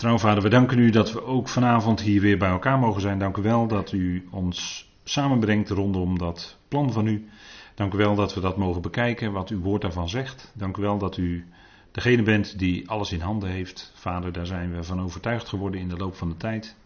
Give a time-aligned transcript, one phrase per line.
[0.00, 3.18] Trouw vader, we danken u dat we ook vanavond hier weer bij elkaar mogen zijn.
[3.18, 7.28] Dank u wel dat u ons samenbrengt rondom dat plan van u.
[7.74, 10.52] Dank u wel dat we dat mogen bekijken, wat uw woord daarvan zegt.
[10.54, 11.46] Dank u wel dat u
[11.90, 13.92] degene bent die alles in handen heeft.
[13.94, 16.76] Vader, daar zijn we van overtuigd geworden in de loop van de tijd.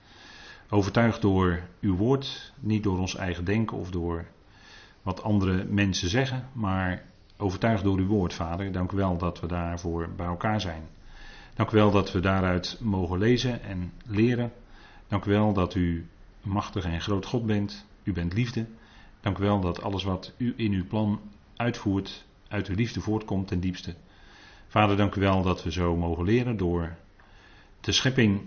[0.70, 4.24] Overtuigd door uw woord, niet door ons eigen denken of door
[5.02, 7.02] wat andere mensen zeggen, maar
[7.36, 8.72] overtuigd door uw woord, Vader.
[8.72, 10.82] Dank u wel dat we daarvoor bij elkaar zijn.
[11.54, 14.52] Dank u wel dat we daaruit mogen lezen en leren.
[15.08, 16.06] Dank u wel dat u
[16.42, 17.86] machtig en groot God bent.
[18.02, 18.66] U bent liefde.
[19.20, 21.20] Dank u wel dat alles wat u in uw plan
[21.56, 23.94] uitvoert, uit uw liefde voortkomt ten diepste.
[24.66, 26.96] Vader, dank u wel dat we zo mogen leren door
[27.80, 28.42] de schepping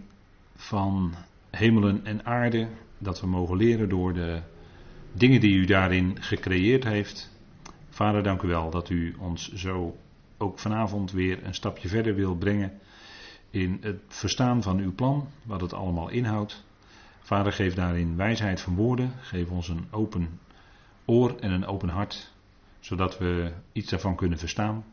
[0.56, 1.14] van
[1.50, 2.68] hemelen en aarde.
[2.98, 4.42] Dat we mogen leren door de
[5.12, 7.32] dingen die u daarin gecreëerd heeft.
[7.90, 9.98] Vader, dank u wel dat u ons zo
[10.38, 12.80] ook vanavond weer een stapje verder wil brengen
[13.50, 16.66] in het verstaan van uw plan, wat het allemaal inhoudt.
[17.20, 20.40] Vader, geef daarin wijsheid van woorden, geef ons een open
[21.06, 22.34] oor en een open hart,
[22.80, 24.86] zodat we iets daarvan kunnen verstaan.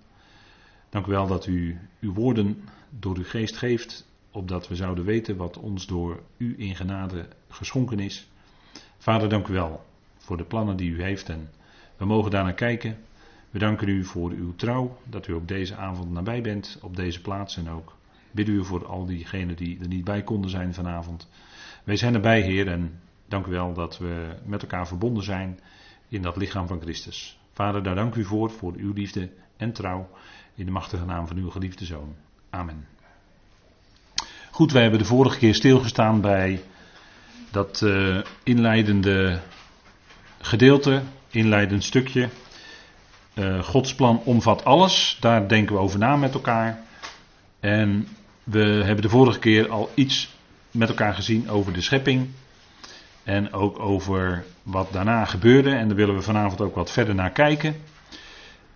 [0.88, 5.36] Dank u wel dat u uw woorden door uw geest geeft, opdat we zouden weten
[5.36, 8.28] wat ons door u in genade geschonken is.
[8.98, 9.84] Vader, dank u wel
[10.16, 11.50] voor de plannen die u heeft en
[11.96, 12.98] we mogen daar naar kijken.
[13.50, 17.20] We danken u voor uw trouw, dat u ook deze avond nabij bent op deze
[17.20, 17.96] plaats en ook
[18.34, 21.28] bidden u voor al diegenen die er niet bij konden zijn vanavond.
[21.84, 25.60] Wij zijn erbij, Heer, en dank u wel dat we met elkaar verbonden zijn
[26.08, 27.38] in dat lichaam van Christus.
[27.52, 30.08] Vader, daar dank u voor, voor uw liefde en trouw,
[30.54, 32.14] in de machtige naam van uw geliefde Zoon.
[32.50, 32.86] Amen.
[34.50, 36.62] Goed, wij hebben de vorige keer stilgestaan bij
[37.50, 39.40] dat uh, inleidende
[40.40, 42.28] gedeelte, inleidend stukje.
[43.34, 46.80] Uh, Gods plan omvat alles, daar denken we over na met elkaar.
[47.60, 48.08] En
[48.44, 50.34] we hebben de vorige keer al iets
[50.70, 52.28] met elkaar gezien over de schepping.
[53.22, 55.70] En ook over wat daarna gebeurde.
[55.70, 57.76] En daar willen we vanavond ook wat verder naar kijken.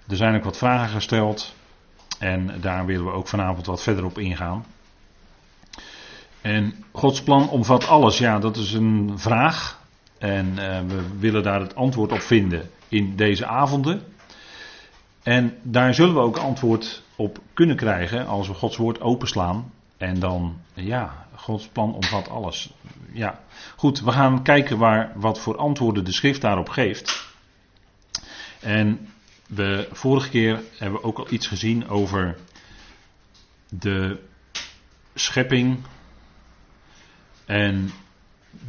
[0.08, 1.54] Er zijn ook wat vragen gesteld.
[2.18, 4.64] En daar willen we ook vanavond wat verder op ingaan.
[6.40, 8.18] En Gods plan omvat alles.
[8.18, 9.80] Ja, dat is een vraag.
[10.18, 14.02] En uh, we willen daar het antwoord op vinden in deze avonden.
[15.22, 19.72] En daar zullen we ook antwoord op kunnen krijgen als we Gods woord openslaan.
[19.96, 22.72] En dan, ja, Gods plan omvat alles.
[23.12, 23.40] Ja,
[23.76, 27.26] goed, we gaan kijken waar, wat voor antwoorden de schrift daarop geeft.
[28.60, 29.08] En
[29.90, 32.36] vorige keer hebben we ook al iets gezien over
[33.68, 34.18] de
[35.14, 35.78] schepping
[37.46, 37.90] en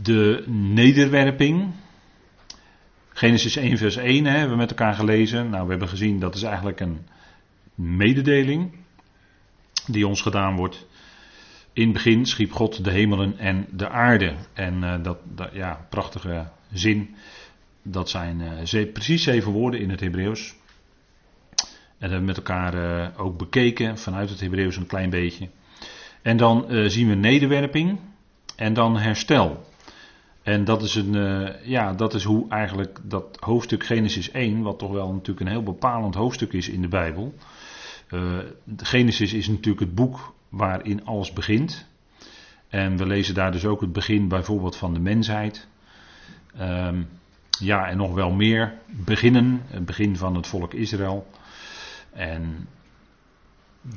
[0.01, 1.73] de nederwerping.
[3.09, 5.49] Genesis 1 vers 1 hè, hebben we met elkaar gelezen.
[5.49, 7.07] Nou, we hebben gezien dat is eigenlijk een
[7.79, 8.71] mededeling
[9.87, 10.87] die ons gedaan wordt.
[11.73, 14.33] In het begin schiep God de hemelen en de aarde.
[14.53, 17.15] En uh, dat, dat, ja, prachtige zin.
[17.81, 20.55] Dat zijn ze, precies zeven woorden in het Hebreeuws.
[21.97, 25.49] En hebben we met elkaar uh, ook bekeken vanuit het Hebreeuws een klein beetje.
[26.21, 27.99] En dan zien we nederwerping
[28.55, 29.67] en dan herstel.
[30.41, 34.91] En dat is, een, ja, dat is hoe eigenlijk dat hoofdstuk Genesis 1, wat toch
[34.91, 37.33] wel natuurlijk een heel bepalend hoofdstuk is in de Bijbel.
[38.09, 38.37] Uh,
[38.77, 41.87] Genesis is natuurlijk het boek waarin alles begint.
[42.67, 45.67] En we lezen daar dus ook het begin bijvoorbeeld van de mensheid.
[46.59, 47.07] Um,
[47.59, 49.61] ja, en nog wel meer beginnen.
[49.67, 51.27] Het begin van het volk Israël.
[52.13, 52.67] En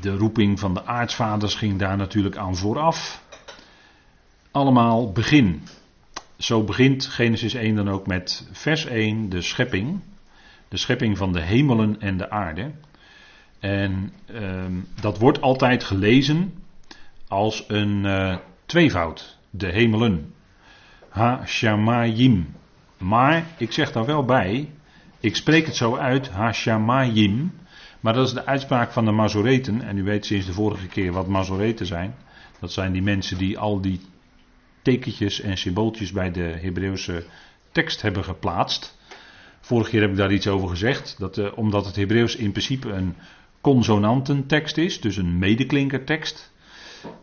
[0.00, 3.24] de roeping van de aartsvaders ging daar natuurlijk aan vooraf.
[4.50, 5.62] Allemaal begin.
[6.38, 10.00] Zo begint Genesis 1 dan ook met vers 1, de schepping.
[10.68, 12.70] De schepping van de hemelen en de aarde.
[13.62, 16.52] En um, dat wordt altijd gelezen
[17.28, 18.36] als een uh,
[18.66, 19.38] tweevoud.
[19.50, 20.34] De hemelen.
[21.08, 22.54] Ha-shamayim.
[22.98, 24.70] Maar ik zeg daar wel bij,
[25.20, 27.52] ik spreek het zo uit, ha-shamayim.
[28.00, 29.82] Maar dat is de uitspraak van de Mazoreten.
[29.82, 32.14] En u weet sinds de vorige keer wat Mazoreten zijn.
[32.60, 34.00] Dat zijn die mensen die al die
[34.82, 37.24] tekentjes en symbooltjes bij de Hebreeuwse
[37.72, 38.98] tekst hebben geplaatst.
[39.60, 41.18] Vorige keer heb ik daar iets over gezegd.
[41.18, 43.14] Dat, uh, omdat het Hebreeuws in principe een
[43.62, 46.52] consonantentekst is, dus een medeklinkertekst.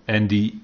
[0.06, 0.62] En die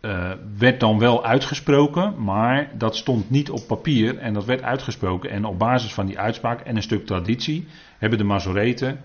[0.00, 5.30] uh, werd dan wel uitgesproken, maar dat stond niet op papier en dat werd uitgesproken.
[5.30, 7.66] En op basis van die uitspraak en een stuk traditie
[7.98, 9.00] hebben de Mazoreten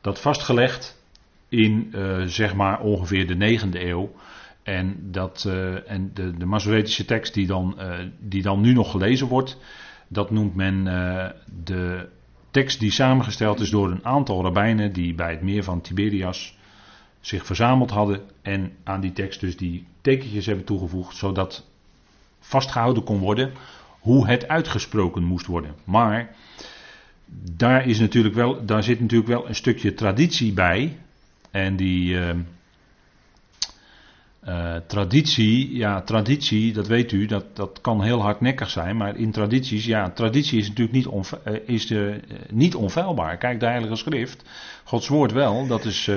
[0.00, 1.00] dat vastgelegd
[1.48, 4.12] in uh, zeg maar ongeveer de 9e eeuw.
[4.62, 7.78] En, dat, uh, en de, de Masoretische tekst die dan,
[8.20, 9.58] die dan nu nog gelezen wordt,
[10.08, 10.84] dat noemt men
[11.64, 12.08] de
[12.52, 16.56] tekst die samengesteld is door een aantal rabbijnen die bij het meer van Tiberias
[17.20, 21.66] zich verzameld hadden en aan die tekst dus die tekentjes hebben toegevoegd, zodat
[22.40, 23.52] vastgehouden kon worden
[24.00, 25.74] hoe het uitgesproken moest worden.
[25.84, 26.34] Maar
[27.56, 30.96] daar, is natuurlijk wel, daar zit natuurlijk wel een stukje traditie bij.
[31.50, 32.18] En die
[34.48, 38.96] uh, traditie, ja, traditie, dat weet u, dat, dat kan heel hardnekkig zijn.
[38.96, 43.36] Maar in tradities, ja, traditie is natuurlijk niet, onve, uh, is de, niet onfeilbaar.
[43.36, 44.44] Kijk, de Heilige Schrift,
[44.84, 46.10] Gods woord wel, dat is,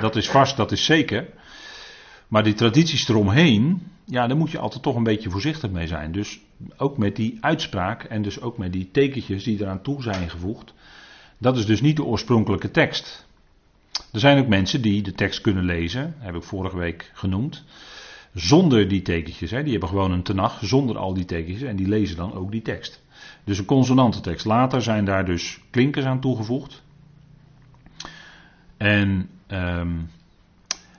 [0.00, 1.26] dat is vast, dat is zeker.
[2.28, 6.12] Maar die tradities eromheen, ja, daar moet je altijd toch een beetje voorzichtig mee zijn.
[6.12, 6.40] Dus
[6.76, 10.74] ook met die uitspraak en dus ook met die tekentjes die eraan toe zijn gevoegd.
[11.38, 13.27] Dat is dus niet de oorspronkelijke tekst.
[14.12, 17.64] Er zijn ook mensen die de tekst kunnen lezen, heb ik vorige week genoemd,
[18.34, 19.50] zonder die tekentjes.
[19.50, 19.62] Hè.
[19.62, 22.62] Die hebben gewoon een tenag zonder al die tekentjes en die lezen dan ook die
[22.62, 23.02] tekst.
[23.44, 24.46] Dus een consonantentekst.
[24.46, 26.82] Later zijn daar dus klinkers aan toegevoegd.
[28.76, 30.10] En um,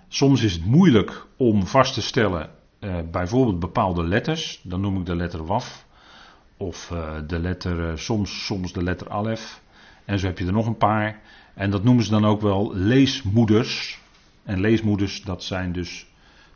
[0.07, 2.50] soms is het moeilijk om vast te stellen
[2.80, 5.86] uh, bijvoorbeeld bepaalde letters, dan noem ik de letter waf,
[6.57, 9.62] of uh, de letter, uh, soms, soms de letter alef,
[10.06, 11.22] en zo heb je er nog een paar.
[11.59, 14.00] En dat noemen ze dan ook wel leesmoeders.
[14.44, 16.06] En leesmoeders, dat zijn dus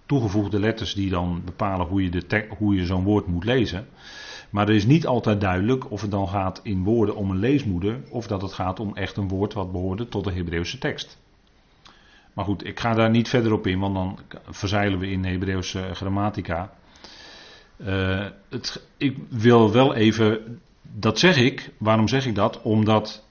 [0.05, 3.87] toegevoegde letters die dan bepalen hoe je, hoe je zo'n woord moet lezen.
[4.49, 7.99] Maar er is niet altijd duidelijk of het dan gaat in woorden om een leesmoeder,
[8.09, 11.17] of dat het gaat om echt een woord wat behoorde tot de Hebreeuwse tekst.
[12.33, 15.89] Maar goed, ik ga daar niet verder op in, want dan verzeilen we in Hebreeuwse
[15.93, 16.73] grammatica.
[17.77, 22.61] Uh, het, ik wil wel even, dat zeg ik, waarom zeg ik dat?
[22.61, 23.23] Omdat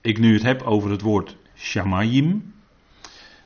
[0.00, 2.54] ik nu het heb over het woord shamayim.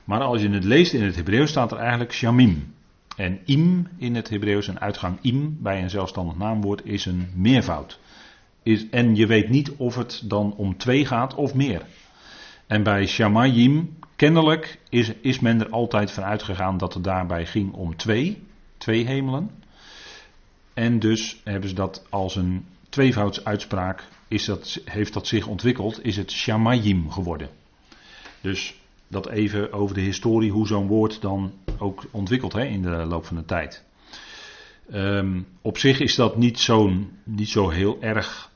[0.04, 2.74] Maar als je het leest in het Hebreeuws staat er eigenlijk shamim.
[3.16, 8.00] En im in het Hebreeuws, een uitgang im bij een zelfstandig naamwoord, is een meervoud.
[8.62, 11.82] Is, en je weet niet of het dan om twee gaat of meer.
[12.66, 17.72] En bij shamayim Kennelijk is, is men er altijd van uitgegaan dat het daarbij ging
[17.72, 18.42] om twee,
[18.78, 19.50] twee hemelen.
[20.74, 26.17] En dus hebben ze dat als een tweevoudsuitspraak, is dat, heeft dat zich ontwikkeld, is
[26.17, 27.49] het shamayim geworden.
[28.41, 32.88] Dus dat even over de historie, hoe zo'n woord dan ook ontwikkelt hè, in de
[32.88, 33.85] loop van de tijd.
[34.93, 38.53] Um, op zich is dat niet, zo'n, niet zo heel erg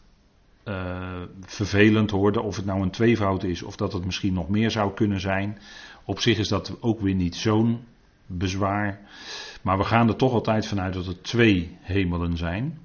[0.64, 2.42] uh, vervelend hoorde.
[2.42, 5.58] Of het nou een tweevoud is of dat het misschien nog meer zou kunnen zijn.
[6.04, 7.80] Op zich is dat ook weer niet zo'n
[8.26, 9.00] bezwaar.
[9.62, 12.78] Maar we gaan er toch altijd vanuit dat er twee hemelen zijn.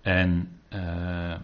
[0.00, 1.34] En uh,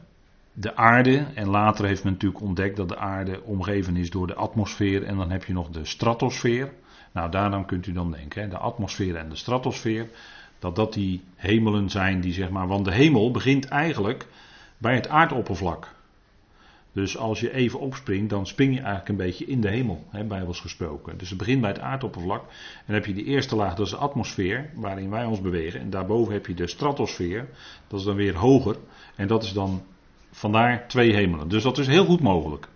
[0.59, 4.35] de aarde, en later heeft men natuurlijk ontdekt dat de aarde omgeven is door de
[4.35, 5.05] atmosfeer.
[5.05, 6.73] En dan heb je nog de stratosfeer.
[7.13, 10.09] Nou, daarom kunt u dan denken, hè, de atmosfeer en de stratosfeer.
[10.59, 12.67] Dat dat die hemelen zijn die zeg maar.
[12.67, 14.27] Want de hemel begint eigenlijk
[14.79, 15.95] bij het aardoppervlak.
[16.93, 20.25] Dus als je even opspringt, dan spring je eigenlijk een beetje in de hemel, hè,
[20.25, 21.19] bijbels gesproken.
[21.19, 22.43] Dus het begint bij het aardoppervlak.
[22.43, 25.81] En dan heb je de eerste laag, dat is de atmosfeer, waarin wij ons bewegen.
[25.81, 27.49] En daarboven heb je de stratosfeer,
[27.87, 28.77] dat is dan weer hoger.
[29.17, 29.83] En dat is dan
[30.37, 31.49] vandaar twee hemelen.
[31.49, 32.69] Dus dat is heel goed mogelijk.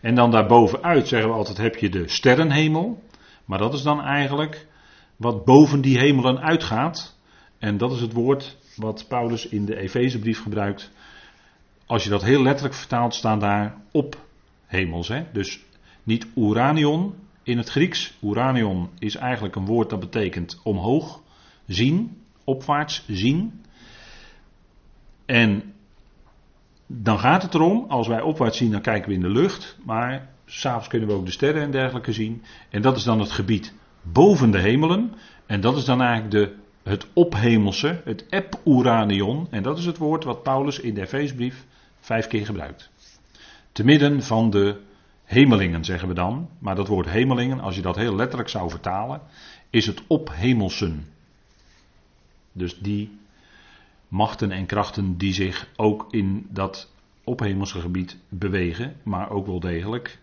[0.00, 3.02] En dan daarbovenuit zeggen we altijd, heb je de sterrenhemel.
[3.44, 4.66] Maar dat is dan eigenlijk
[5.16, 7.18] wat boven die hemelen uitgaat.
[7.58, 10.90] En dat is het woord wat Paulus in de Efezebrief gebruikt
[11.86, 14.18] als je dat heel letterlijk vertaalt, staan daar op
[14.66, 15.08] hemels.
[15.08, 15.24] Hè?
[15.32, 15.60] Dus
[16.02, 18.14] niet uranion in het Grieks.
[18.22, 21.20] Uranion is eigenlijk een woord dat betekent omhoog,
[21.66, 23.62] zien, opwaarts zien.
[25.26, 25.73] En
[26.86, 29.76] dan gaat het erom, als wij opwaarts zien, dan kijken we in de lucht.
[29.84, 32.42] Maar s'avonds kunnen we ook de sterren en dergelijke zien.
[32.70, 33.72] En dat is dan het gebied
[34.02, 35.12] boven de hemelen.
[35.46, 36.54] En dat is dan eigenlijk de,
[36.90, 39.46] het ophemelse, het ep-uranion.
[39.50, 41.66] En dat is het woord wat Paulus in de Efeesbrief
[42.00, 42.90] Vijf keer gebruikt.
[43.72, 44.80] Te midden van de
[45.24, 46.48] hemelingen zeggen we dan.
[46.58, 49.20] Maar dat woord hemelingen, als je dat heel letterlijk zou vertalen,
[49.70, 51.06] is het ophemelsen.
[52.52, 53.18] Dus die
[54.14, 56.92] machten en krachten die zich ook in dat
[57.24, 60.18] ophemelse gebied bewegen, maar ook wel degelijk.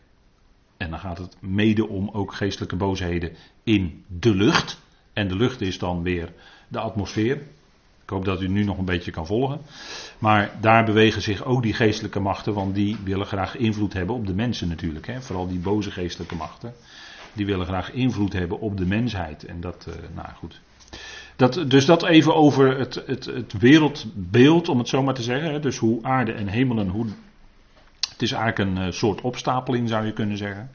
[0.78, 3.32] En dan gaat het mede om ook geestelijke boosheden
[3.64, 4.82] in de lucht.
[5.14, 6.34] En de lucht is dan weer
[6.68, 7.36] de atmosfeer.
[8.04, 9.62] Ik hoop dat u nu nog een beetje kan volgen.
[10.20, 14.28] Maar daar bewegen zich ook die geestelijke machten, want die willen graag invloed hebben op
[14.28, 15.08] de mensen natuurlijk.
[15.08, 15.22] Hè?
[15.22, 16.74] Vooral die boze geestelijke machten.
[17.34, 19.46] Die willen graag invloed hebben op de mensheid.
[19.46, 20.62] En dat, uh, nou goed.
[21.42, 25.62] Dat, dus dat even over het, het, het wereldbeeld, om het zo maar te zeggen.
[25.62, 27.06] Dus hoe aarde en hemelen, hoe,
[28.10, 30.72] het is eigenlijk een uh, soort opstapeling zou je kunnen zeggen.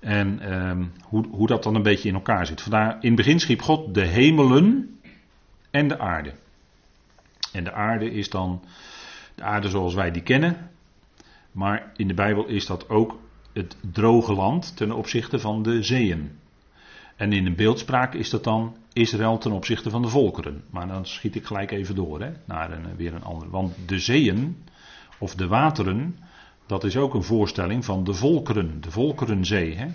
[0.00, 2.62] En um, hoe, hoe dat dan een beetje in elkaar zit.
[2.62, 4.98] Vandaar, in het begin schiep God de hemelen
[5.70, 6.32] en de aarde.
[7.52, 8.62] En de aarde is dan
[9.34, 10.70] de aarde zoals wij die kennen.
[11.52, 13.18] Maar in de Bijbel is dat ook
[13.52, 16.38] het droge land ten opzichte van de zeeën.
[17.22, 20.64] En in een beeldspraak is dat dan Israël ten opzichte van de volkeren.
[20.70, 23.50] Maar dan schiet ik gelijk even door hè, naar een, weer een ander.
[23.50, 24.56] Want de zeeën,
[25.18, 26.16] of de wateren,
[26.66, 29.74] dat is ook een voorstelling van de volkeren, de volkerenzee.
[29.74, 29.86] Hè.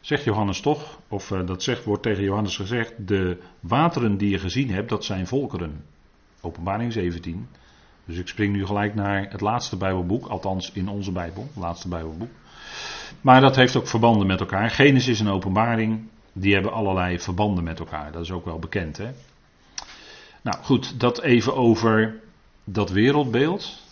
[0.00, 4.38] Zegt Johannes toch, of uh, dat zegt, wordt tegen Johannes gezegd, de wateren die je
[4.38, 5.84] gezien hebt, dat zijn volkeren.
[6.40, 7.48] Openbaring 17.
[8.04, 11.88] Dus ik spring nu gelijk naar het laatste Bijbelboek, althans in onze Bijbel, het laatste
[11.88, 12.30] Bijbelboek.
[13.20, 14.70] Maar dat heeft ook verbanden met elkaar.
[14.70, 18.12] Genesis en Openbaring, die hebben allerlei verbanden met elkaar.
[18.12, 19.10] Dat is ook wel bekend, hè?
[20.42, 22.20] Nou goed, dat even over
[22.64, 23.82] dat wereldbeeld.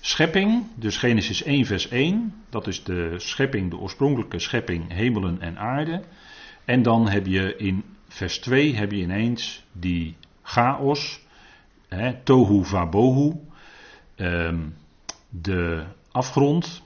[0.00, 5.58] Schepping, dus Genesis 1, vers 1, dat is de schepping, de oorspronkelijke schepping, hemelen en
[5.58, 6.02] aarde.
[6.64, 11.20] En dan heb je in vers 2 heb je ineens die chaos,
[11.88, 13.32] hè, tohu vabohu,
[14.14, 14.58] ehm,
[15.28, 16.82] de afgrond,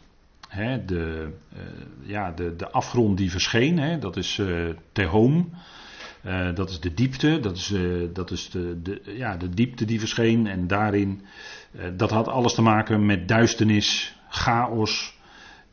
[0.53, 1.61] hè, de, uh,
[2.03, 5.51] ja, de, de afgrond die verscheen, hè, dat is uh, tehom.
[6.27, 7.75] Uh, dat is de diepte, dat is,
[8.13, 11.23] dat is de, de, ja, de diepte die verscheen en daarin
[11.73, 15.21] eh, dat had alles te maken met duisternis, chaos.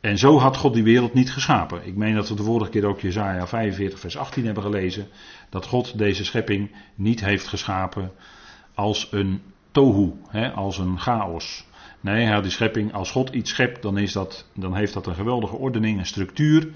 [0.00, 1.86] En zo had God die wereld niet geschapen.
[1.86, 5.06] Ik meen dat we de vorige keer ook Jezaja 45 vers 18 hebben gelezen.
[5.48, 8.12] Dat God deze schepping niet heeft geschapen
[8.74, 11.66] als een tohu, hè, als een chaos.
[12.00, 15.06] Nee, hij had die schepping, als God iets schept, dan, is dat, dan heeft dat
[15.06, 16.68] een geweldige ordening, een structuur.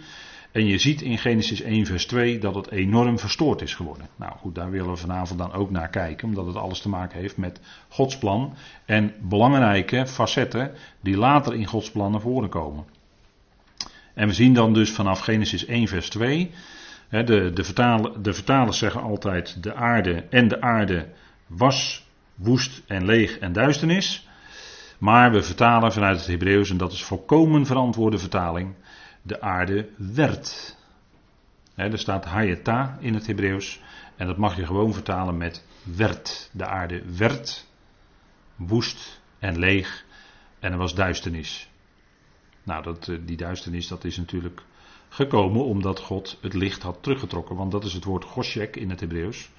[0.53, 4.09] En je ziet in Genesis 1, vers 2 dat het enorm verstoord is geworden.
[4.17, 7.21] Nou goed, daar willen we vanavond dan ook naar kijken, omdat het alles te maken
[7.21, 8.55] heeft met Gods plan
[8.85, 12.85] en belangrijke facetten die later in Gods plan naar voren komen.
[14.15, 16.51] En we zien dan dus vanaf Genesis 1, vers 2,
[17.09, 21.09] de, de, vertalen, de vertalers zeggen altijd de aarde en de aarde
[21.47, 24.24] was woest en leeg en duisternis.
[25.05, 28.75] Maar we vertalen vanuit het Hebreeuws, en dat is volkomen verantwoorde vertaling,
[29.23, 30.77] de aarde werd.
[31.75, 33.81] er staat hayeta in het Hebreeuws.
[34.17, 36.51] En dat mag je gewoon vertalen met werd.
[36.53, 37.67] De aarde werd
[38.57, 40.05] woest en leeg.
[40.59, 41.71] En er was duisternis.
[42.63, 44.63] Nou, dat, eh, die duisternis dat is natuurlijk
[45.09, 47.57] gekomen omdat God het licht had teruggetrokken.
[47.57, 49.51] Want dat is het woord Goshek in het Hebreeuws.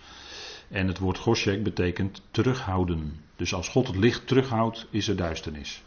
[0.69, 3.19] En het woord Goshek betekent terughouden.
[3.35, 5.83] Dus als God het licht terughoudt, is er duisternis.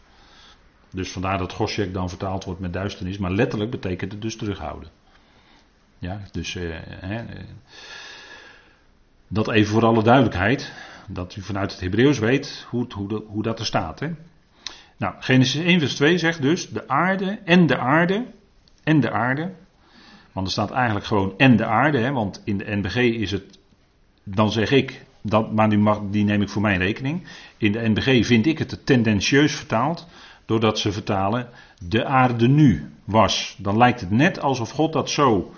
[0.91, 4.89] Dus vandaar dat Goshek dan vertaald wordt met duisternis, maar letterlijk betekent het dus terughouden.
[5.99, 7.25] Ja, dus eh, eh,
[9.27, 10.73] dat even voor alle duidelijkheid,
[11.07, 13.99] dat u vanuit het Hebreeuws weet hoe, hoe, hoe dat er staat.
[13.99, 14.09] Hè.
[14.97, 18.25] Nou, Genesis 1 vers 2 zegt dus de aarde en de aarde
[18.83, 19.53] en de aarde.
[20.31, 23.58] Want er staat eigenlijk gewoon en de aarde, hè, want in de NBG is het,
[24.23, 27.27] dan zeg ik, dat, maar nu mag, die neem ik voor mijn rekening.
[27.57, 30.07] In de NBG vind ik het tendentieus vertaald
[30.45, 31.49] doordat ze vertalen
[31.87, 33.55] de aarde nu was.
[33.57, 35.51] Dan lijkt het net alsof God dat zo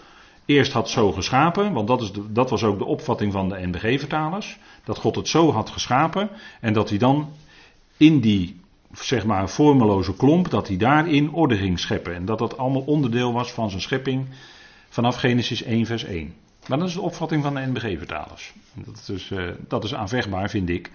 [0.46, 4.58] eerst had zo geschapen, want dat, is dat was ook de opvatting van de NBG-vertalers,
[4.84, 6.30] dat God het zo had geschapen
[6.62, 7.30] en dat hij dan
[7.98, 8.60] in die
[8.94, 13.34] zeg maar vormeloze klomp, dat hij daarin orde ging scheppen en dat dat allemaal onderdeel
[13.34, 14.28] was van zijn schepping
[14.90, 16.34] vanaf Genesis 1 vers 1.
[16.68, 18.54] Maar dat is de opvatting van de NBG-vertalers.
[18.74, 20.92] Dat, is, uh, dat is aanvechtbaar, vind ik,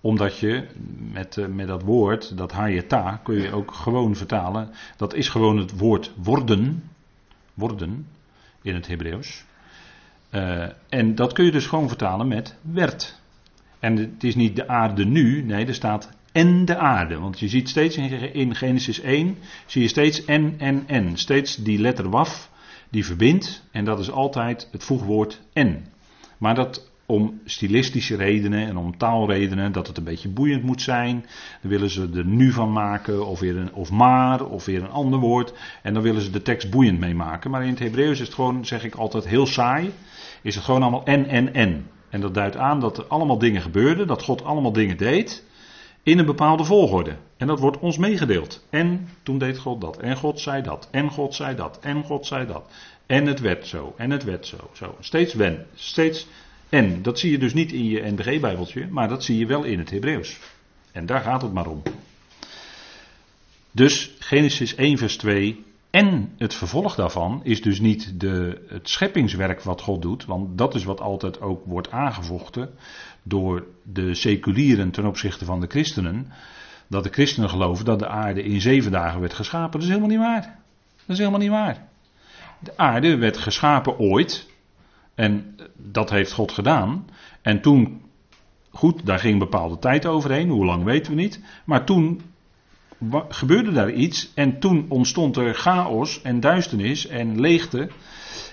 [0.00, 0.66] omdat je
[1.12, 4.70] met, uh, met dat woord, dat hayeta, kun je ook gewoon vertalen.
[4.96, 6.90] Dat is gewoon het woord worden.
[7.54, 8.06] Worden
[8.62, 9.44] in het Hebreeuws.
[10.30, 13.20] Uh, en dat kun je dus gewoon vertalen met werd.
[13.78, 17.18] En het is niet de aarde nu, nee, er staat en de aarde.
[17.18, 17.96] Want je ziet steeds
[18.32, 21.16] in Genesis 1, zie je steeds en, en, en.
[21.16, 22.50] Steeds die letter waf,
[22.90, 23.62] die verbindt.
[23.70, 25.86] En dat is altijd het voegwoord en.
[26.38, 31.26] Maar dat om stilistische redenen en om taalredenen, dat het een beetje boeiend moet zijn.
[31.60, 34.90] Dan willen ze er nu van maken, of, weer een, of maar, of weer een
[34.90, 35.52] ander woord.
[35.82, 37.50] En dan willen ze de tekst boeiend mee maken.
[37.50, 39.92] Maar in het Hebreeuws is het gewoon, zeg ik altijd, heel saai.
[40.42, 41.86] Is het gewoon allemaal en, en, en.
[42.08, 45.44] En dat duidt aan dat er allemaal dingen gebeurden, dat God allemaal dingen deed.
[46.08, 47.16] In een bepaalde volgorde.
[47.36, 48.64] En dat wordt ons meegedeeld.
[48.70, 49.96] En toen deed God dat.
[49.96, 50.88] En God zei dat.
[50.90, 51.78] En God zei dat.
[51.80, 52.70] En God zei dat.
[53.06, 53.94] En het werd zo.
[53.96, 54.56] En het werd zo.
[54.72, 54.96] zo.
[55.00, 55.66] Steeds wen.
[55.74, 56.26] Steeds
[56.68, 59.78] en dat zie je dus niet in je NBG-bijbeltje, maar dat zie je wel in
[59.78, 60.38] het Hebreeuws.
[60.92, 61.82] En daar gaat het maar om.
[63.70, 65.64] Dus Genesis 1, vers 2.
[65.90, 70.74] En het vervolg daarvan is dus niet de, het scheppingswerk wat God doet, want dat
[70.74, 72.70] is wat altijd ook wordt aangevochten
[73.28, 76.32] door de seculieren ten opzichte van de christenen.
[76.86, 79.72] Dat de christenen geloven dat de aarde in zeven dagen werd geschapen.
[79.72, 80.58] Dat is helemaal niet waar.
[80.96, 81.88] Dat is helemaal niet waar.
[82.60, 84.48] De aarde werd geschapen ooit,
[85.14, 87.06] en dat heeft God gedaan.
[87.42, 88.02] En toen,
[88.70, 91.40] goed, daar ging een bepaalde tijd overheen, hoe lang weten we niet.
[91.64, 92.20] Maar toen
[93.28, 97.90] gebeurde daar iets en toen ontstond er chaos en duisternis en leegte.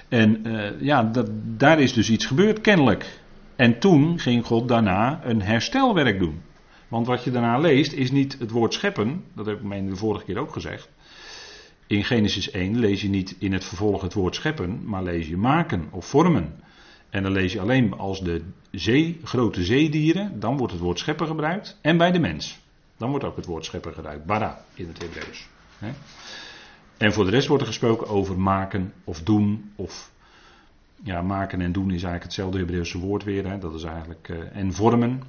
[0.10, 3.20] En uh, ja, dat, daar is dus iets gebeurd kennelijk.
[3.56, 6.42] En toen ging God daarna een herstelwerk doen.
[6.88, 9.96] Want wat je daarna leest is niet het woord scheppen, dat heb ik mij de
[9.96, 10.90] vorige keer ook gezegd.
[11.88, 15.38] In Genesis 1 lees je niet in het vervolg het woord scheppen, maar lees je
[15.38, 16.64] maken of vormen.
[17.10, 21.28] En dan lees je alleen als de zee, grote zeedieren, dan wordt het woord scheppen
[21.28, 21.78] gebruikt.
[21.82, 22.60] En bij de mens.
[22.98, 24.26] Dan wordt ook het woord schepper gebruikt.
[24.26, 25.48] Bara in het Hebreeuws.
[26.98, 29.72] En voor de rest wordt er gesproken over maken of doen.
[29.76, 30.12] Of
[31.04, 33.50] ja, maken en doen is eigenlijk hetzelfde Hebreeuwse woord weer.
[33.50, 33.58] Hè?
[33.58, 34.30] Dat is eigenlijk.
[34.30, 35.24] Uh, en vormen.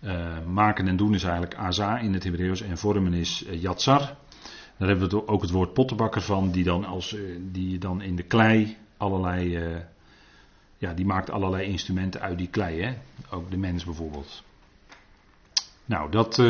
[0.00, 2.60] Uh, maken en doen is eigenlijk aza in het Hebreeuws.
[2.60, 4.16] En vormen is uh, yatsar.
[4.76, 6.50] Daar hebben we ook het woord pottenbakker van.
[6.50, 7.16] Die dan, als,
[7.52, 9.58] die dan in de klei allerlei.
[10.78, 12.82] ja, die maakt allerlei instrumenten uit die klei.
[12.82, 12.94] Hè?
[13.30, 14.42] Ook de mens bijvoorbeeld.
[15.84, 16.42] Nou, dat.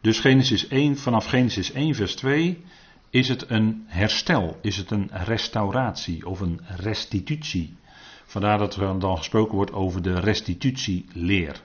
[0.00, 2.64] Dus Genesis 1, vanaf Genesis 1, vers 2
[3.10, 7.76] is het een herstel, is het een restauratie of een restitutie.
[8.24, 11.62] Vandaar dat er dan gesproken wordt over de restitutieleer.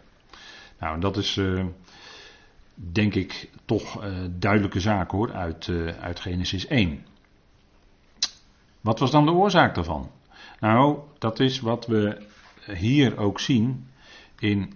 [0.80, 1.66] Nou, dat is uh,
[2.74, 7.06] denk ik toch uh, duidelijke zaak hoor, uit, uh, uit Genesis 1.
[8.82, 10.12] Wat was dan de oorzaak daarvan?
[10.60, 12.28] Nou, dat is wat we
[12.66, 13.88] hier ook zien
[14.40, 14.74] in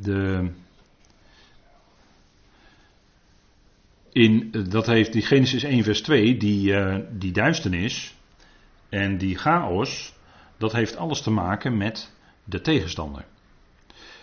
[0.00, 0.50] de
[4.12, 8.14] in, dat heeft die Genesis 1 vers 2, die, uh, die duisternis
[8.88, 10.14] en die chaos,
[10.56, 12.12] dat heeft alles te maken met
[12.44, 13.24] de tegenstander.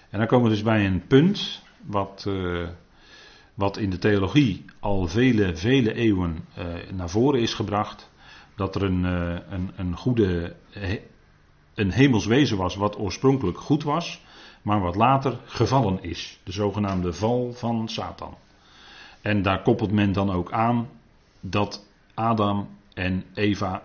[0.09, 2.67] En dan komen we dus bij een punt wat, uh,
[3.53, 8.09] wat in de theologie al vele, vele eeuwen uh, naar voren is gebracht.
[8.55, 10.55] Dat er een, een, een goede,
[11.73, 14.21] een hemelswezen was wat oorspronkelijk goed was,
[14.61, 16.39] maar wat later gevallen is.
[16.43, 18.37] De zogenaamde val van Satan.
[19.21, 20.87] En daar koppelt men dan ook aan
[21.39, 23.83] dat Adam en Eva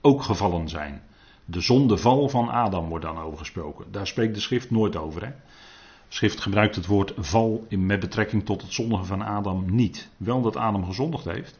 [0.00, 1.02] ook gevallen zijn.
[1.44, 3.84] De zondeval van Adam wordt dan over gesproken.
[3.90, 5.24] Daar spreekt de schrift nooit over.
[5.24, 5.30] Hè?
[6.08, 10.08] De schrift gebruikt het woord val met betrekking tot het zondigen van Adam niet.
[10.16, 11.58] Wel dat Adam gezondigd heeft,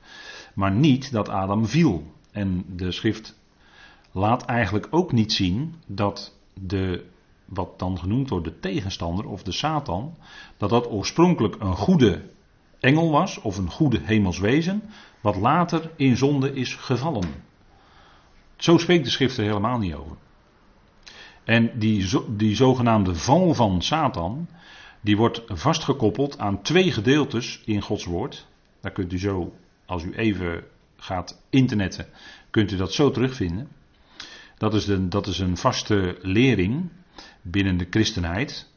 [0.54, 2.12] maar niet dat Adam viel.
[2.30, 3.38] En de schrift
[4.12, 7.04] laat eigenlijk ook niet zien dat de,
[7.44, 10.16] wat dan genoemd wordt, de tegenstander of de Satan,
[10.56, 12.22] dat dat oorspronkelijk een goede
[12.84, 14.82] engel was of een goede hemelswezen,
[15.20, 17.44] wat later in zonde is gevallen.
[18.56, 20.16] Zo spreekt de schrift er helemaal niet over.
[21.44, 24.48] En die, die zogenaamde val van Satan,
[25.00, 28.46] die wordt vastgekoppeld aan twee gedeeltes in Gods woord.
[28.80, 30.64] Daar kunt u zo, als u even
[30.96, 32.06] gaat internetten,
[32.50, 33.68] kunt u dat zo terugvinden.
[34.58, 36.88] Dat is, de, dat is een vaste lering
[37.42, 38.70] binnen de christenheid.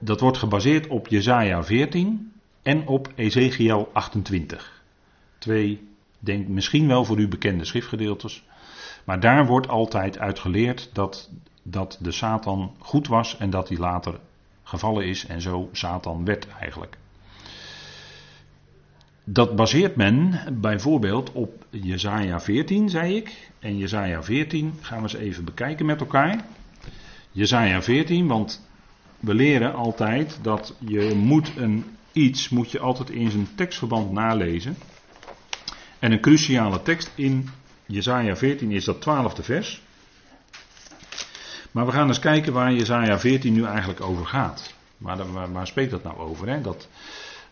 [0.00, 2.29] Dat wordt gebaseerd op Jesaja 14
[2.62, 4.82] en op Ezekiel 28.
[5.38, 8.44] Twee, denk misschien wel voor u bekende schriftgedeeltes.
[9.04, 11.30] Maar daar wordt altijd uit geleerd dat,
[11.62, 14.20] dat de Satan goed was en dat hij later
[14.62, 16.98] gevallen is en zo Satan werd eigenlijk.
[19.24, 23.50] Dat baseert men bijvoorbeeld op Jesaja 14, zei ik.
[23.58, 26.44] En Jesaja 14 gaan we eens even bekijken met elkaar.
[27.32, 28.68] Jesaja 14, want
[29.20, 34.76] we leren altijd dat je moet een iets moet je altijd in zijn tekstverband nalezen.
[35.98, 37.50] En een cruciale tekst in
[37.86, 39.82] Jesaja 14 is dat twaalfde vers.
[41.70, 44.74] Maar we gaan eens kijken waar Jesaja 14 nu eigenlijk over gaat.
[44.96, 46.48] Waar, waar, waar spreekt dat nou over?
[46.48, 46.60] Hè?
[46.60, 46.88] Dat,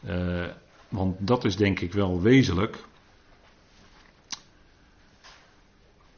[0.04, 0.46] uh,
[0.88, 2.84] want dat is denk ik wel wezenlijk.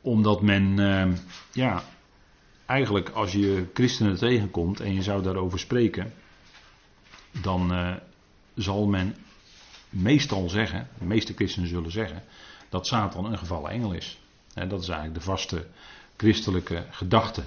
[0.00, 1.16] Omdat men, uh,
[1.52, 1.82] ja,
[2.66, 6.12] eigenlijk als je christenen tegenkomt en je zou daarover spreken,
[7.40, 7.94] dan uh,
[8.62, 9.14] zal men
[9.88, 12.22] meestal zeggen, de meeste christenen zullen zeggen,
[12.68, 14.20] dat Satan een gevallen engel is.
[14.54, 15.66] Dat is eigenlijk de vaste
[16.16, 17.42] christelijke gedachte.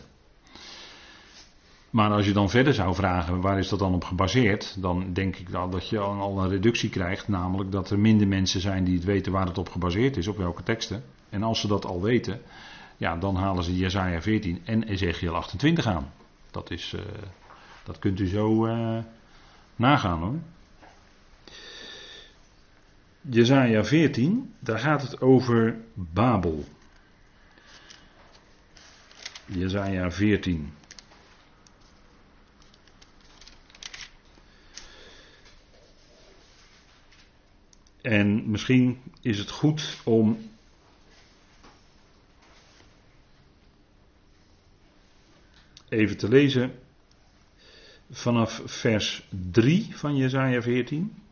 [1.89, 5.35] Maar als je dan verder zou vragen waar is dat dan op gebaseerd, dan denk
[5.35, 9.03] ik dat je al een reductie krijgt, namelijk dat er minder mensen zijn die het
[9.03, 11.03] weten waar het op gebaseerd is, op welke teksten.
[11.29, 12.41] En als ze dat al weten,
[12.97, 16.11] ja, dan halen ze Jesaja 14 en Ezekiel 28 aan.
[16.51, 17.01] Dat, is, uh,
[17.83, 18.97] dat kunt u zo uh,
[19.75, 20.39] nagaan hoor.
[23.29, 26.65] Jezaja 14, daar gaat het over Babel.
[29.45, 30.73] Jezaja 14.
[38.01, 40.49] En misschien is het goed om
[45.89, 46.79] even te lezen
[48.11, 51.22] vanaf vers 3 van Jezaja 14.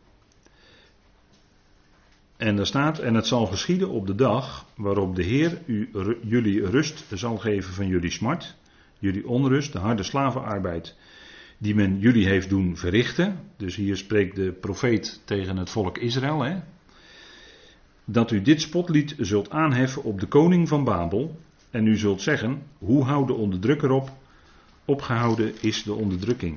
[2.42, 5.90] En daar staat, en het zal geschieden op de dag waarop de Heer u,
[6.22, 8.56] jullie rust zal geven van jullie smart,
[8.98, 10.96] jullie onrust, de harde slavenarbeid
[11.58, 13.38] die men jullie heeft doen verrichten.
[13.56, 16.42] Dus hier spreekt de profeet tegen het volk Israël.
[16.42, 16.56] Hè?
[18.04, 21.40] Dat u dit spotlied zult aanheffen op de koning van Babel.
[21.70, 24.10] En u zult zeggen, hoe houdt de onderdrukker op?
[24.84, 26.56] Opgehouden is de onderdrukking.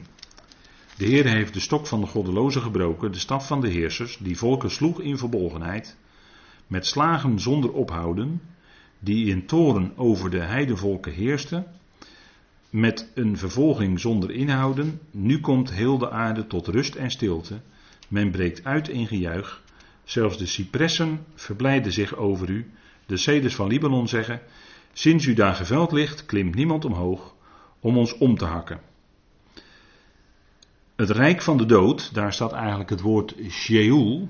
[0.97, 4.37] De Heer heeft de stok van de goddelozen gebroken, de staf van de heersers, die
[4.37, 5.97] volken sloeg in verbolgenheid,
[6.67, 8.41] met slagen zonder ophouden,
[8.99, 11.63] die in toren over de heidevolken heerste,
[12.69, 14.99] met een vervolging zonder inhouden.
[15.11, 17.59] Nu komt heel de aarde tot rust en stilte.
[18.07, 19.63] Men breekt uit in gejuich.
[20.03, 22.71] Zelfs de cipressen verblijden zich over u.
[23.05, 24.41] De ceders van Libanon zeggen:
[24.93, 27.35] Sinds u daar geveld ligt, klimt niemand omhoog
[27.79, 28.79] om ons om te hakken.
[30.95, 34.29] Het rijk van de dood, daar staat eigenlijk het woord Sheol.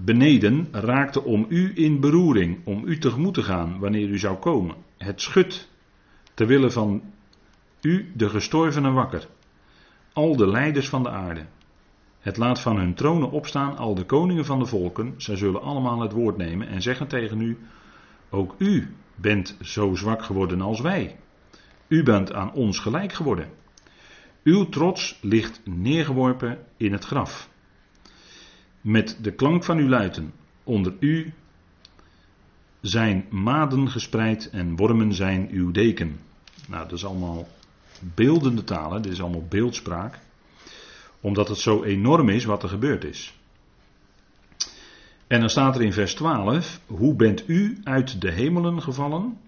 [0.00, 4.76] Beneden raakte om u in beroering, om u tegemoet te gaan wanneer u zou komen.
[4.96, 5.68] Het schut
[6.34, 7.02] ter wille van
[7.80, 9.26] u, de gestorvenen, wakker.
[10.12, 11.46] Al de leiders van de aarde.
[12.20, 15.14] Het laat van hun tronen opstaan al de koningen van de volken.
[15.16, 17.58] Zij zullen allemaal het woord nemen en zeggen tegen u:
[18.30, 21.16] Ook u bent zo zwak geworden als wij.
[21.88, 23.48] U bent aan ons gelijk geworden.
[24.44, 27.48] Uw trots ligt neergeworpen in het graf.
[28.80, 30.32] Met de klank van uw luiten.
[30.64, 31.32] Onder u
[32.80, 36.20] zijn maden gespreid en wormen zijn uw deken.
[36.68, 37.48] Nou, dat is allemaal
[38.00, 40.18] beeldende talen, dit is allemaal beeldspraak.
[41.20, 43.38] Omdat het zo enorm is wat er gebeurd is.
[45.26, 49.38] En dan staat er in vers 12: Hoe bent u uit de hemelen gevallen?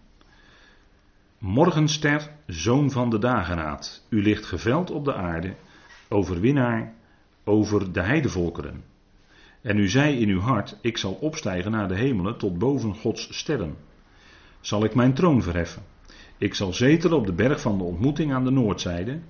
[1.40, 4.06] Morgenster, zoon van de dageraad.
[4.08, 5.54] U ligt geveld op de aarde,
[6.08, 6.94] overwinnaar
[7.44, 8.84] over de heidevolkeren.
[9.60, 13.38] En u zei in uw hart: Ik zal opstijgen naar de hemelen tot boven Gods
[13.38, 13.76] sterren.
[14.60, 15.82] Zal ik mijn troon verheffen?
[16.38, 19.20] Ik zal zetelen op de berg van de ontmoeting aan de noordzijde.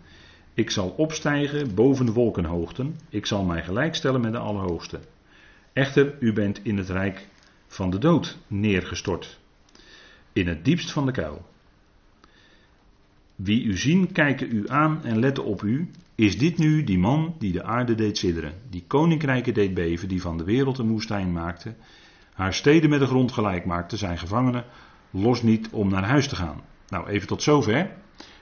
[0.55, 2.99] Ik zal opstijgen boven de wolkenhoogten.
[3.09, 5.01] Ik zal mij gelijkstellen met de Allerhoogste.
[5.73, 7.29] Echter, u bent in het rijk
[7.67, 9.39] van de dood neergestort.
[10.33, 11.49] In het diepst van de kuil.
[13.43, 15.91] Wie u zien, kijken u aan en letten op u.
[16.15, 20.21] Is dit nu die man die de aarde deed sidderen, die koninkrijken deed beven, die
[20.21, 21.75] van de wereld een woestijn maakte,
[22.33, 24.65] haar steden met de grond gelijk maakte, zijn gevangenen
[25.11, 26.61] los niet om naar huis te gaan.
[26.89, 27.91] Nou, even tot zover.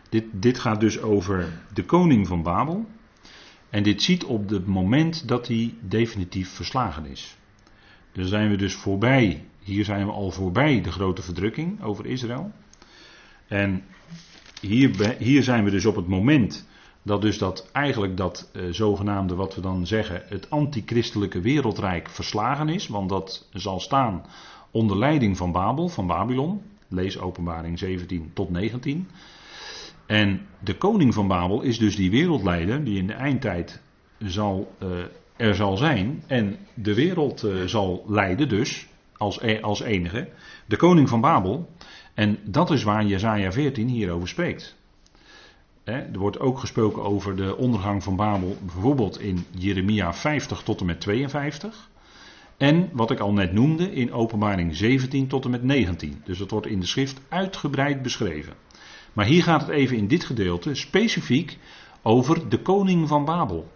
[0.08, 2.86] Dit, dit gaat dus over de koning van Babel.
[3.70, 7.36] En dit ziet op het moment dat hij definitief verslagen is.
[8.12, 12.52] Dus zijn we dus voorbij, hier zijn we al voorbij de grote verdrukking over Israël.
[13.46, 13.82] En
[14.60, 16.66] hier, hier zijn we dus op het moment
[17.02, 22.68] dat dus dat eigenlijk dat eh, zogenaamde, wat we dan zeggen, het antichristelijke wereldrijk verslagen
[22.68, 22.88] is.
[22.88, 24.24] Want dat zal staan
[24.70, 26.62] onder leiding van Babel, van Babylon.
[26.88, 29.08] Lees openbaring 17 tot 19.
[30.06, 33.80] En de koning van Babel is dus die wereldleider die in de eindtijd
[34.18, 34.88] zal, uh,
[35.36, 40.28] er zal zijn en de wereld uh, zal leiden dus als, e-, als enige.
[40.66, 41.68] De koning van Babel.
[42.18, 44.76] En dat is waar Jezaja 14 hierover spreekt.
[45.84, 50.86] er wordt ook gesproken over de ondergang van Babel, bijvoorbeeld in Jeremia 50 tot en
[50.86, 51.90] met 52.
[52.56, 56.22] En wat ik al net noemde in Openbaring 17 tot en met 19.
[56.24, 58.54] Dus dat wordt in de schrift uitgebreid beschreven.
[59.12, 61.58] Maar hier gaat het even in dit gedeelte specifiek
[62.02, 63.70] over de koning van Babel.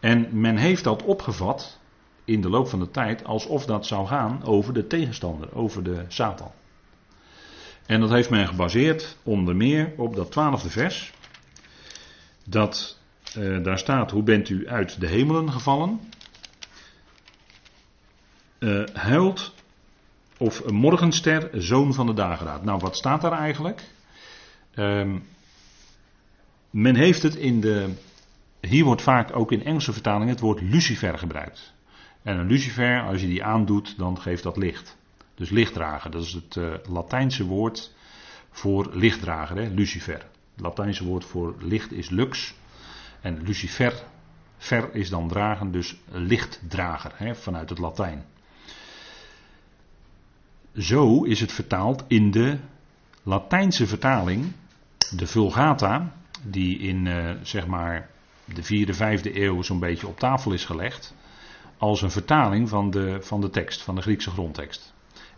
[0.00, 1.80] En men heeft dat opgevat
[2.24, 6.04] in de loop van de tijd alsof dat zou gaan over de tegenstander, over de
[6.08, 6.50] Satan.
[7.92, 11.12] En dat heeft men gebaseerd onder meer op dat twaalfde vers.
[12.44, 12.98] Dat
[13.34, 16.00] eh, daar staat: Hoe bent u uit de hemelen gevallen?
[18.62, 19.54] uh, huilt
[20.36, 22.64] of morgenster, zoon van de dageraad.
[22.64, 23.82] Nou, wat staat daar eigenlijk?
[24.74, 25.24] Um,
[26.70, 27.94] men heeft het in de.
[28.60, 31.72] Hier wordt vaak ook in Engelse vertalingen het woord lucifer gebruikt.
[32.22, 34.96] En een lucifer, als je die aandoet, dan geeft dat licht.
[35.34, 37.92] Dus lichtdrager, dat is het uh, Latijnse woord
[38.50, 39.68] voor lichtdrager, hè?
[39.68, 40.26] lucifer.
[40.52, 42.54] Het Latijnse woord voor licht is lux.
[43.20, 44.02] En lucifer,
[44.56, 47.34] ver is dan dragen, dus lichtdrager, hè?
[47.34, 48.24] vanuit het Latijn.
[50.76, 52.58] Zo is het vertaald in de
[53.22, 54.52] Latijnse vertaling,
[55.16, 58.10] de Vulgata, die in uh, zeg maar
[58.44, 61.14] de vierde, vijfde eeuw zo'n beetje op tafel is gelegd,
[61.78, 64.91] als een vertaling van de, van de tekst, van de Griekse grondtekst.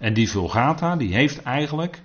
[0.05, 2.03] En die Vulgata, die heeft eigenlijk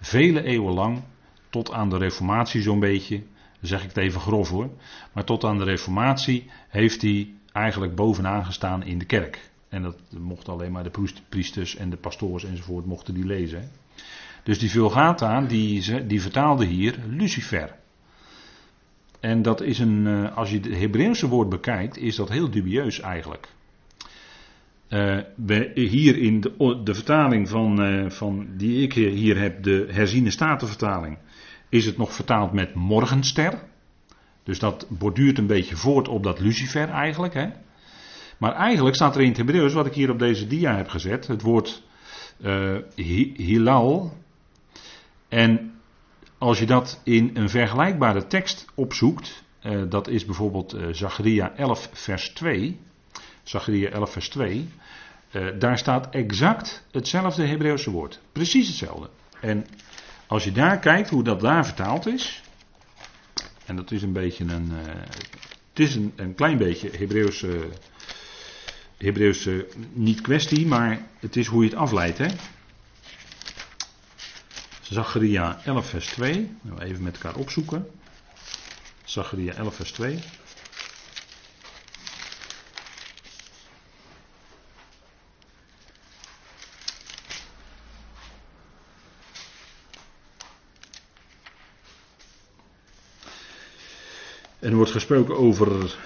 [0.00, 1.02] vele eeuwen lang,
[1.48, 3.22] tot aan de Reformatie zo'n beetje,
[3.60, 4.70] zeg ik het even grof hoor,
[5.12, 9.50] maar tot aan de Reformatie heeft hij eigenlijk bovenaan gestaan in de kerk.
[9.68, 13.70] En dat mochten alleen maar de priesters en de pastoors enzovoort mochten die lezen.
[14.42, 17.76] Dus die Vulgata, die, die vertaalde hier Lucifer.
[19.20, 23.00] En dat is een, eh, als je het Hebreeuwse woord bekijkt, is dat heel dubieus
[23.00, 23.48] eigenlijk.
[24.90, 30.30] We, hier in de, de vertaling van, uh, van, die ik hier heb, de herziene
[30.30, 31.18] statenvertaling,
[31.68, 33.62] is het nog vertaald met morgenster.
[34.42, 37.34] Dus dat borduurt een beetje voort op dat Lucifer eigenlijk.
[37.34, 37.48] Hè?
[38.38, 41.26] Maar eigenlijk staat er in het Hebreeuws, wat ik hier op deze dia heb gezet,
[41.26, 41.82] het woord
[42.40, 42.76] uh,
[43.36, 44.16] hilal.
[45.28, 45.72] En
[46.38, 49.44] als je dat in een vergelijkbare tekst opzoekt,
[49.88, 52.78] dat is bijvoorbeeld Zacharia 11 vers 2.
[53.42, 54.68] Zacharia 11 vers 2.
[55.58, 58.20] Daar staat exact hetzelfde Hebreeuwse woord.
[58.32, 59.08] Precies hetzelfde.
[59.40, 59.66] En
[60.26, 62.42] als je daar kijkt hoe dat daar vertaald is.
[63.66, 64.72] En dat is een beetje een.
[65.68, 67.68] het is een, een klein beetje Hebreeuwse
[69.00, 72.18] Hebreeuwse niet kwestie, maar het is hoe je het afleidt.
[72.18, 72.26] Hè?
[74.80, 76.56] Zacharia 11 vers 2.
[76.78, 77.86] Even met elkaar opzoeken.
[79.04, 80.18] Zacharia 11 vers 2.
[94.80, 95.96] Wordt gesproken over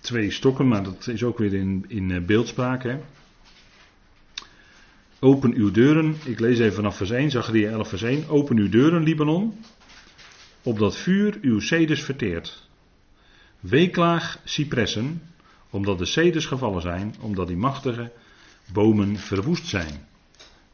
[0.00, 2.82] twee stokken, maar dat is ook weer in, in eh, beeldspraak.
[2.82, 2.98] Hè.
[5.20, 8.28] Open uw deuren, ik lees even vanaf vers 1, Zachariah 11 vers 1.
[8.28, 9.60] Open uw deuren, Libanon,
[10.62, 12.68] opdat vuur uw ceders verteert.
[13.60, 15.22] Weeklaag cipressen,
[15.70, 18.12] omdat de ceders gevallen zijn, omdat die machtige
[18.72, 20.06] bomen verwoest zijn.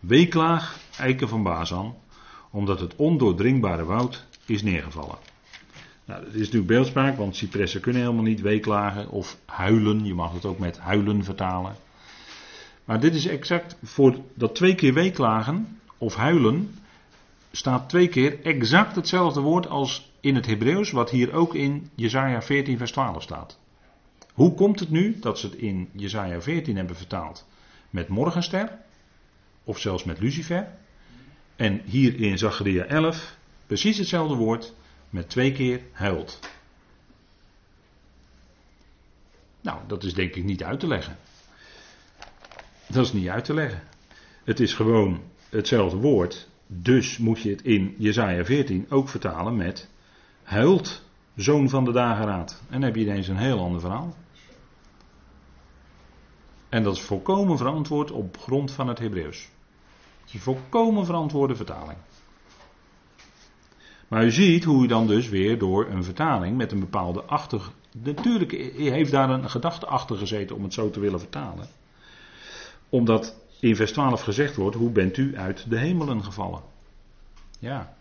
[0.01, 1.97] Weeklaag eiken van Bazan,
[2.51, 5.17] omdat het ondoordringbare woud is neergevallen.
[6.05, 10.05] Nou, dat is natuurlijk beeldspraak, want cipressen kunnen helemaal niet weeklagen of huilen.
[10.05, 11.77] Je mag het ook met huilen vertalen.
[12.85, 16.75] Maar dit is exact voor dat twee keer weeklagen of huilen
[17.53, 22.43] staat twee keer exact hetzelfde woord als in het Hebreeuws, wat hier ook in Jesaja
[22.43, 23.59] 14 vers 12 staat.
[24.33, 27.47] Hoe komt het nu dat ze het in Jesaja 14 hebben vertaald
[27.91, 28.79] met morgenster
[29.65, 30.69] of zelfs met Lucifer
[31.57, 33.37] en hier in Zacharia 11
[33.73, 34.73] precies hetzelfde woord
[35.11, 36.39] met twee keer huilt.
[39.61, 41.17] Nou, dat is denk ik niet uit te leggen.
[42.87, 43.83] Dat is niet uit te leggen.
[44.45, 46.49] Het is gewoon hetzelfde woord.
[46.67, 49.89] Dus moet je het in Jesaja 14 ook vertalen met
[50.43, 51.03] huilt,
[51.37, 52.63] zoon van de dageraad.
[52.67, 54.17] En dan heb je ineens een heel ander verhaal.
[56.69, 59.49] En dat is volkomen verantwoord op grond van het Hebreeuws.
[60.21, 61.99] Het is een volkomen verantwoorde vertaling.
[64.13, 67.61] Maar u ziet hoe u dan dus weer door een vertaling met een bepaalde achter.
[67.93, 71.67] Natuurlijk heeft daar een gedachte achter gezeten om het zo te willen vertalen.
[72.89, 76.63] Omdat in vers 12 gezegd wordt: Hoe bent u uit de hemelen gevallen?
[77.59, 77.97] Ja.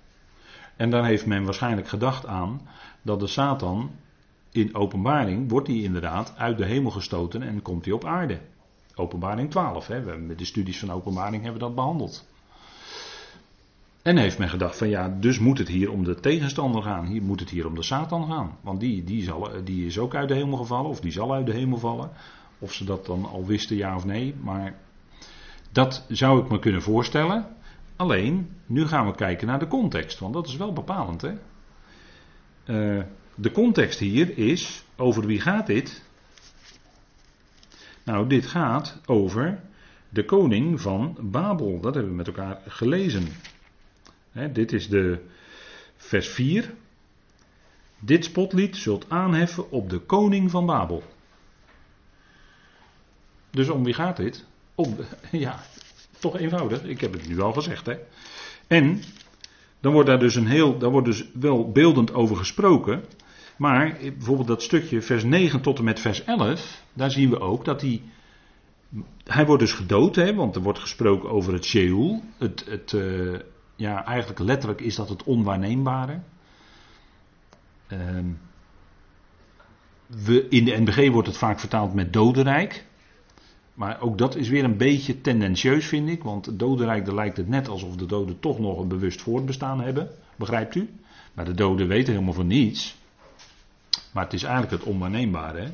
[0.75, 2.61] En dan heeft men waarschijnlijk gedacht aan
[3.01, 3.91] dat de Satan
[4.51, 8.39] in openbaring wordt hij inderdaad uit de hemel gestoten en komt hij op aarde.
[8.95, 10.17] Openbaring 12, hè.
[10.17, 12.29] Met de studies van openbaring hebben we dat behandeld.
[14.01, 17.05] En heeft men gedacht van ja, dus moet het hier om de tegenstander gaan.
[17.05, 18.57] Hier moet het hier om de Satan gaan.
[18.61, 21.45] Want die, die, zal, die is ook uit de hemel gevallen, of die zal uit
[21.45, 22.11] de hemel vallen.
[22.59, 24.35] Of ze dat dan al wisten, ja of nee.
[24.41, 24.75] Maar
[25.71, 27.45] dat zou ik me kunnen voorstellen.
[27.95, 31.21] Alleen, nu gaan we kijken naar de context, want dat is wel bepalend.
[31.21, 31.31] Hè?
[32.65, 33.03] Uh,
[33.35, 36.03] de context hier is, over wie gaat dit?
[38.03, 39.59] Nou, dit gaat over
[40.09, 41.79] de koning van Babel.
[41.79, 43.27] Dat hebben we met elkaar gelezen
[44.51, 45.19] dit is de
[45.95, 46.73] vers 4.
[47.99, 51.03] Dit spotlied zult aanheffen op de koning van Babel.
[53.49, 54.45] Dus om wie gaat dit?
[54.75, 54.95] Om,
[55.31, 55.63] ja,
[56.19, 56.83] toch eenvoudig.
[56.83, 57.85] Ik heb het nu al gezegd.
[57.85, 57.95] Hè.
[58.67, 59.01] En
[59.79, 63.03] dan wordt daar dus een heel, daar wordt dus wel beeldend over gesproken.
[63.57, 67.65] Maar bijvoorbeeld dat stukje vers 9 tot en met vers 11, daar zien we ook
[67.65, 68.01] dat hij.
[69.23, 73.39] Hij wordt dus gedood, hè, want er wordt gesproken over het Sheol, het, het, uh,
[73.81, 76.19] ja, eigenlijk letterlijk is dat het onwaarneembare.
[77.87, 77.99] Uh,
[80.07, 82.85] we, in de NBG wordt het vaak vertaald met dodenrijk.
[83.73, 86.23] Maar ook dat is weer een beetje tendentieus, vind ik.
[86.23, 90.09] Want dodenrijk, daar lijkt het net alsof de doden toch nog een bewust voortbestaan hebben.
[90.35, 90.89] Begrijpt u?
[91.33, 92.97] Maar de doden weten helemaal van niets.
[94.13, 95.71] Maar het is eigenlijk het onwaarneembare.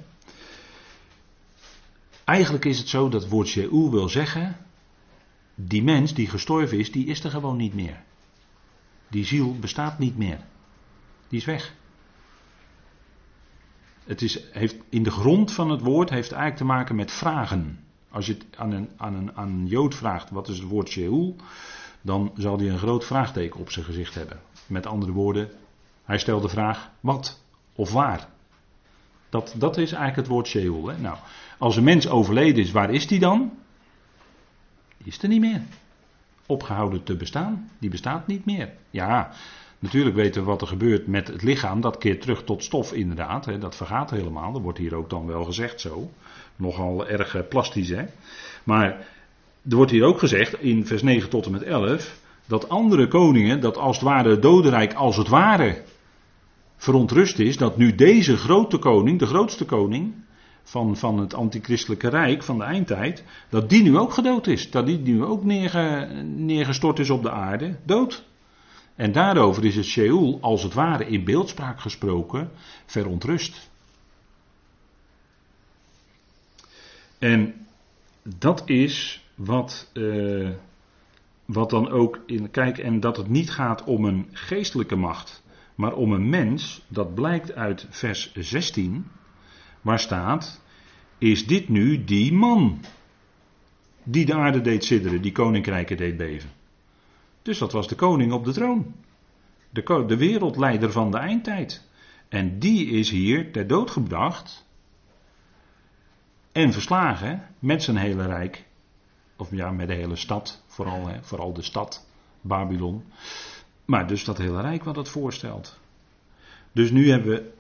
[2.24, 4.58] Eigenlijk is het zo dat woord Sheol wil zeggen
[5.60, 8.04] die mens die gestorven is, die is er gewoon niet meer.
[9.08, 10.40] Die ziel bestaat niet meer.
[11.28, 11.74] Die is weg.
[14.08, 17.80] het is, heeft, in de grond van het woord heeft eigenlijk te maken met vragen.
[18.10, 21.36] Als je aan een, aan een, aan een Jood vraagt wat is het woord Sheol,
[22.02, 24.40] dan zal hij een groot vraagteken op zijn gezicht hebben.
[24.66, 25.50] Met andere woorden,
[26.04, 27.44] hij stelt de vraag wat
[27.76, 28.30] of waar.
[29.30, 30.88] Dat, dat is eigenlijk het woord Sheol.
[30.88, 30.98] Hè?
[30.98, 31.18] Nou,
[31.58, 33.52] als een mens overleden is, waar is die dan?
[35.08, 35.62] Is er niet meer.
[36.46, 38.70] Opgehouden te bestaan, die bestaat niet meer.
[38.90, 39.32] Ja,
[39.80, 41.82] natuurlijk weten we wat er gebeurt met het lichaam.
[41.82, 43.46] Dat keert terug tot stof, inderdaad.
[43.46, 43.58] Hè?
[43.58, 44.52] Dat vergaat helemaal.
[44.52, 46.12] Dat wordt hier ook dan wel gezegd zo.
[46.56, 48.06] Nogal erg eh, plastisch, hè.
[48.64, 48.90] Maar
[49.70, 53.62] er wordt hier ook gezegd, in vers 9 tot en met 11, dat andere koningen,
[53.62, 55.84] dat als het ware het dodenrijk als het ware
[56.78, 60.14] verontrust is, dat nu deze grote koning, de grootste koning
[60.68, 64.72] van, van het antichristelijke rijk, van de eindtijd, dat die nu ook gedood is.
[64.72, 68.26] Dat die nu ook neerge, neergestort is op de aarde, dood.
[68.96, 72.52] En daarover is het Sheol, als het ware in beeldspraak gesproken,
[72.86, 73.70] verontrust.
[77.20, 77.68] En
[78.24, 80.50] dat is wat, uh,
[81.46, 82.52] wat dan ook in.
[82.52, 85.44] Kijk, en dat het niet gaat om een geestelijke macht,
[85.76, 86.82] maar om een mens.
[86.88, 89.06] Dat blijkt uit vers 16,
[89.88, 90.62] waar staat:
[91.18, 92.80] Is dit nu die man?
[94.04, 96.50] Die de aarde deed sidderen, die koninkrijken deed beven.
[97.42, 98.96] Dus dat was de koning op de troon.
[99.70, 101.90] De, de wereldleider van de eindtijd.
[102.30, 104.66] En die is hier ter dood gebracht
[106.52, 108.66] en verslagen met zijn hele rijk.
[109.38, 110.64] Of ja, met de hele stad.
[110.68, 112.08] Vooral, vooral de stad
[112.42, 113.04] Babylon.
[113.86, 115.80] Maar dus dat hele rijk wat het voorstelt.
[116.72, 117.52] Dus nu hebben we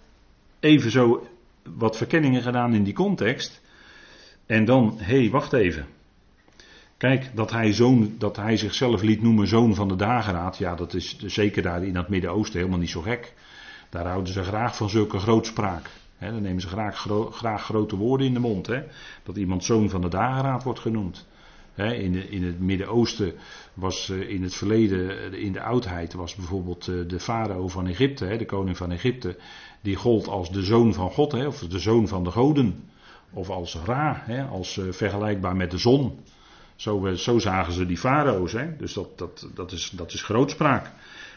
[0.59, 1.27] even zo
[1.75, 3.61] wat verkenningen gedaan in die context.
[4.45, 5.85] En dan, hé, hey, wacht even.
[6.97, 10.57] Kijk, dat hij, zoon, dat hij zichzelf liet noemen zoon van de dageraad.
[10.57, 13.33] Ja, dat is zeker daar in dat Midden-Oosten helemaal niet zo gek.
[13.89, 18.33] Daar houden ze graag van zulke grootspraak dan nemen ze graag, graag, grote woorden in
[18.33, 18.69] de mond.
[19.23, 21.27] Dat iemand zoon van de dageraad wordt genoemd.
[21.77, 23.33] In, in, het Midden-Oosten
[23.73, 27.87] was uh, in het verleden, uh, in de oudheid, was bijvoorbeeld uh, de farao van
[27.87, 29.37] Egypte, de koning van Egypte,
[29.81, 32.89] die gold als de zoon van God, of de zoon van de goden.
[33.33, 36.19] Of als Ra, als vergelijkbaar met de zon.
[36.75, 38.55] Zo, zo zagen ze die farao's.
[38.77, 40.91] Dus dat, dat, dat, is, dat is grootspraak.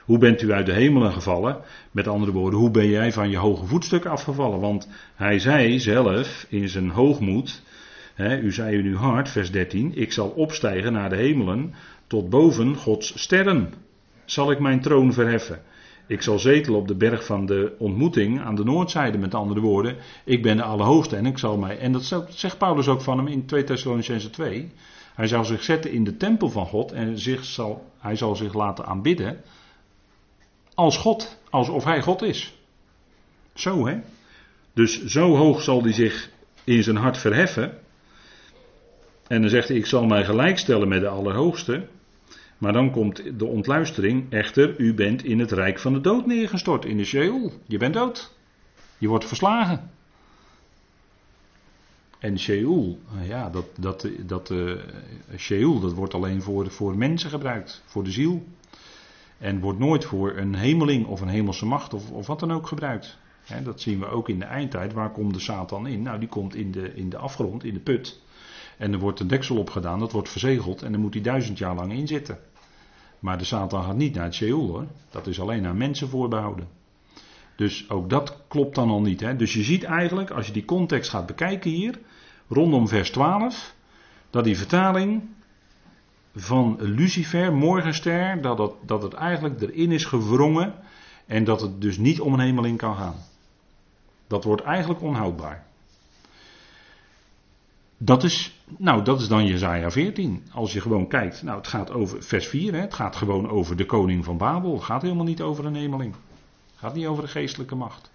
[0.05, 1.61] Hoe bent u uit de hemelen gevallen?
[1.91, 4.61] Met andere woorden, hoe ben jij van je hoge voetstuk afgevallen?
[4.61, 7.63] Want hij zei zelf in zijn hoogmoed,
[8.21, 11.75] u zei in uw hart, vers 13, ik zal opstijgen naar de hemelen
[12.07, 13.73] tot boven Gods sterren.
[14.25, 15.63] Zal ik mijn troon verheffen?
[16.07, 19.97] Ik zal zetelen op de berg van de ontmoeting aan de noordzijde, met andere woorden.
[20.25, 21.79] Ik ben de Allerhoogste en ik zal mij.
[21.79, 24.71] En dat zegt Paulus ook van hem in 2 Thessalonicense 2.
[25.15, 28.55] Hij zal zich zetten in de tempel van God en zich zal, hij zal zich
[28.55, 29.41] laten aanbidden
[30.81, 32.53] als God, alsof hij God is.
[33.55, 33.99] Zo hè.
[34.73, 36.31] Dus zo hoog zal hij zich
[36.65, 37.79] in zijn hart verheffen.
[39.31, 41.87] En dan zegt hij, ik zal mij gelijkstellen met de Allerhoogste.
[42.59, 46.85] Maar dan komt de ontluistering, echter, u bent in het rijk van de dood neergestort,
[46.85, 47.53] in de Sheol.
[47.67, 48.35] Je bent dood.
[48.99, 49.91] Je wordt verslagen.
[52.19, 54.73] En Sheol, ja, dat, dat, dat, uh,
[55.37, 58.45] Sheol, dat wordt alleen voor, voor mensen gebruikt, voor de ziel.
[59.39, 62.67] En wordt nooit voor een hemeling of een hemelse macht of, of wat dan ook
[62.67, 63.19] gebruikt.
[63.63, 64.93] dat zien we ook in de eindtijd.
[64.93, 66.03] Waar komt de Satan in?
[66.03, 68.21] Nou, die komt in de, in de afgrond, in de put.
[68.81, 71.59] En er wordt een deksel op gedaan, dat wordt verzegeld en dan moet hij duizend
[71.59, 72.39] jaar lang in zitten.
[73.19, 74.87] Maar de Satan gaat niet naar het Sheol hoor.
[75.11, 76.69] Dat is alleen aan mensen voorbehouden.
[77.57, 79.21] Dus ook dat klopt dan al niet.
[79.21, 79.37] Hè?
[79.37, 81.99] Dus je ziet eigenlijk, als je die context gaat bekijken hier,
[82.49, 83.75] rondom vers 12,
[84.31, 85.23] dat die vertaling
[86.35, 90.75] van Lucifer, morgenster, dat het, dat het eigenlijk erin is gewrongen
[91.27, 93.17] en dat het dus niet om een hemeling kan gaan.
[94.27, 95.69] Dat wordt eigenlijk onhoudbaar.
[98.03, 100.43] Dat is, nou, dat is dan Jezaja 14.
[100.53, 103.77] Als je gewoon kijkt, nou, het gaat over vers 4, hè, het gaat gewoon over
[103.77, 104.75] de koning van Babel.
[104.75, 106.13] Het gaat helemaal niet over een hemeling.
[106.13, 108.11] Het gaat niet over de geestelijke macht.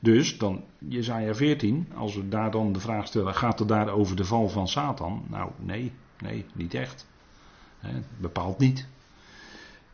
[0.00, 4.16] Dus dan Jezaja 14, als we daar dan de vraag stellen, gaat het daar over
[4.16, 5.24] de val van Satan?
[5.28, 7.06] Nou, nee, Nee, niet echt.
[8.16, 8.86] bepaalt niet.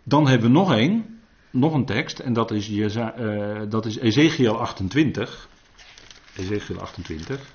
[0.03, 1.21] Dan hebben we nog één,
[1.51, 5.49] nog een tekst, en dat is, uh, dat is Ezekiel 28.
[6.37, 7.53] Ezekiel 28.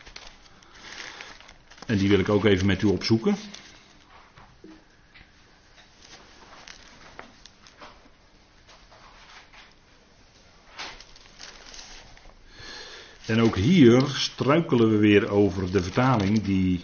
[1.90, 3.36] En die wil ik ook even met u opzoeken.
[13.26, 16.84] En ook hier struikelen we weer over de vertaling die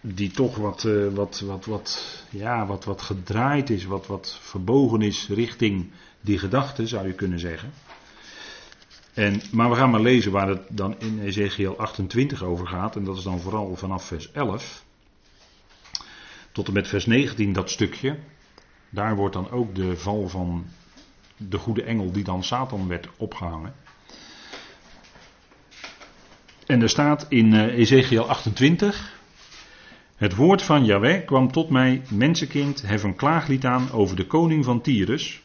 [0.00, 5.02] die toch wat, uh, wat, wat, wat, ja, wat, wat gedraaid is, wat, wat verbogen
[5.02, 5.90] is richting
[6.20, 7.72] die gedachte, zou je kunnen zeggen.
[9.18, 12.96] En, maar we gaan maar lezen waar het dan in Ezekiel 28 over gaat.
[12.96, 14.84] En dat is dan vooral vanaf vers 11
[16.52, 18.18] tot en met vers 19 dat stukje.
[18.90, 20.66] Daar wordt dan ook de val van
[21.36, 23.74] de goede engel die dan Satan werd opgehangen.
[26.66, 29.18] En er staat in eh, Ezekiel 28.
[30.16, 34.64] Het woord van Yahweh kwam tot mij, mensenkind, hef een klaaglied aan over de koning
[34.64, 35.42] van Tyrus.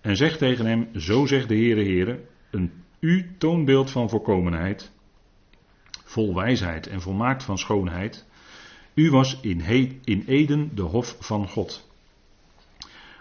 [0.00, 4.90] En zeg tegen hem, zo zegt de Heere Heere, een u toonbeeld van voorkomenheid,
[6.04, 8.26] vol wijsheid en volmaakt van schoonheid.
[8.94, 9.60] U was in,
[10.04, 11.88] in Eden de hof van God.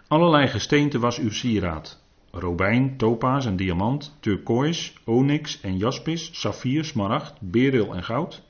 [0.08, 2.04] Allerlei gesteente was uw sieraad.
[2.32, 8.42] Robijn, topaas en diamant, turkoois, onyx en jaspis, saffier, smaragd, beryl en goud.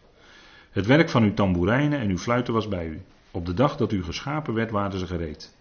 [0.72, 3.02] Het werk van uw tamboerijnen en uw fluiten was bij u.
[3.32, 5.56] Op de dag dat u geschapen werd, waren ze gereed.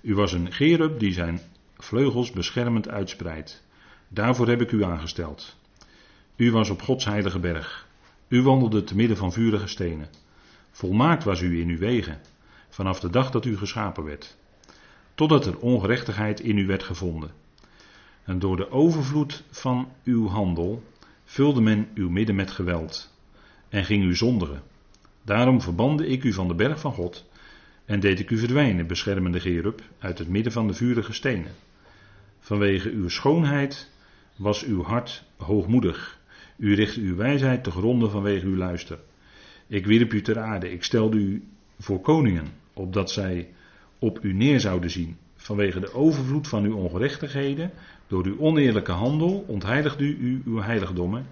[0.00, 1.40] U was een gerub die zijn
[1.76, 3.66] vleugels beschermend uitspreidt.
[4.08, 5.56] Daarvoor heb ik u aangesteld.
[6.36, 7.86] U was op Gods heilige berg.
[8.28, 10.08] U wandelde te midden van vurige stenen.
[10.70, 12.20] Volmaakt was u in uw wegen,
[12.68, 14.36] vanaf de dag dat u geschapen werd,
[15.14, 17.30] totdat er ongerechtigheid in u werd gevonden.
[18.24, 20.82] En door de overvloed van uw handel
[21.24, 23.14] vulde men uw midden met geweld
[23.68, 24.62] en ging u zondigen.
[25.22, 27.24] Daarom verbande ik u van de berg van God
[27.84, 31.52] en deed ik u verdwijnen, beschermende Gerub, uit het midden van de vurige stenen.
[32.40, 33.90] Vanwege uw schoonheid
[34.38, 36.20] was uw hart hoogmoedig.
[36.56, 38.98] U richtte uw wijsheid te gronden vanwege uw luister.
[39.66, 41.44] Ik wierp u ter aarde, ik stelde u
[41.78, 43.48] voor koningen, opdat zij
[43.98, 45.16] op u neer zouden zien.
[45.36, 47.70] Vanwege de overvloed van uw ongerechtigheden,
[48.06, 51.26] door uw oneerlijke handel, ontheiligde u uw heiligdommen.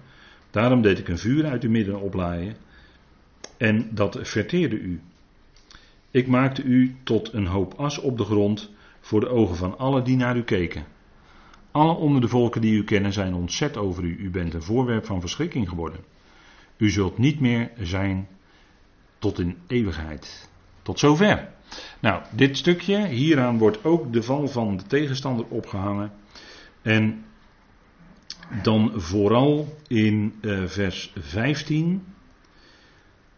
[0.51, 2.55] Daarom deed ik een vuur uit uw midden oplaaien,
[3.57, 5.01] en dat verteerde u.
[6.11, 10.03] Ik maakte u tot een hoop as op de grond voor de ogen van allen
[10.03, 10.85] die naar u keken.
[11.71, 14.17] Alle onder de volken die u kennen zijn ontzet over u.
[14.19, 15.99] U bent een voorwerp van verschrikking geworden.
[16.77, 18.27] U zult niet meer zijn
[19.19, 20.49] tot in eeuwigheid.
[20.81, 21.49] Tot zover.
[21.99, 26.11] Nou, dit stukje, hieraan wordt ook de val van de tegenstander opgehangen.
[26.81, 27.25] En
[28.61, 32.05] dan vooral in uh, vers 15.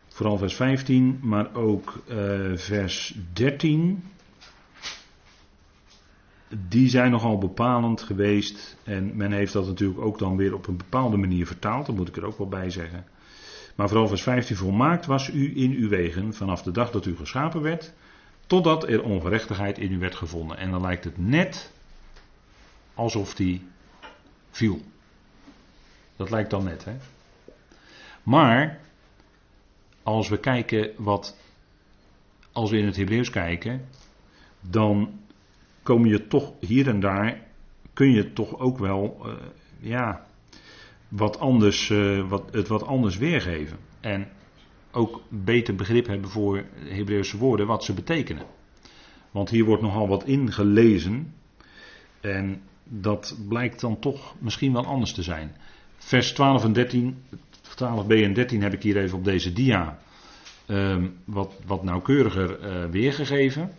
[0.07, 2.17] Vooral vers 15, maar ook uh,
[2.55, 4.03] vers 13
[6.49, 8.77] die zijn nogal bepalend geweest.
[8.83, 12.07] En men heeft dat natuurlijk ook dan weer op een bepaalde manier vertaald, dat moet
[12.07, 13.05] ik er ook wel bij zeggen.
[13.75, 17.15] Maar vooral vers 15 volmaakt was u in uw wegen vanaf de dag dat u
[17.15, 17.93] geschapen werd,
[18.47, 20.57] totdat er ongerechtigheid in u werd gevonden.
[20.57, 21.71] En dan lijkt het net
[22.93, 23.67] alsof die
[24.51, 24.81] viel.
[26.15, 26.95] Dat lijkt dan net, hè?
[28.23, 28.79] Maar
[30.03, 31.37] als we kijken wat,
[32.51, 33.87] als we in het Hebreeuws kijken,
[34.61, 35.19] dan
[35.89, 37.41] kom je toch hier en daar,
[37.93, 39.33] kun je toch ook wel, uh,
[39.79, 40.25] ja,
[41.07, 43.77] wat anders, uh, wat, het wat anders weergeven.
[43.99, 44.27] En
[44.91, 48.45] ook beter begrip hebben voor Hebreeuwse woorden, wat ze betekenen.
[49.31, 51.33] Want hier wordt nogal wat ingelezen.
[52.21, 55.55] En dat blijkt dan toch misschien wel anders te zijn.
[55.97, 57.23] Vers 12 en 13,
[57.63, 59.99] 12b en 13 heb ik hier even op deze dia
[60.67, 63.71] uh, wat, wat nauwkeuriger uh, weergegeven.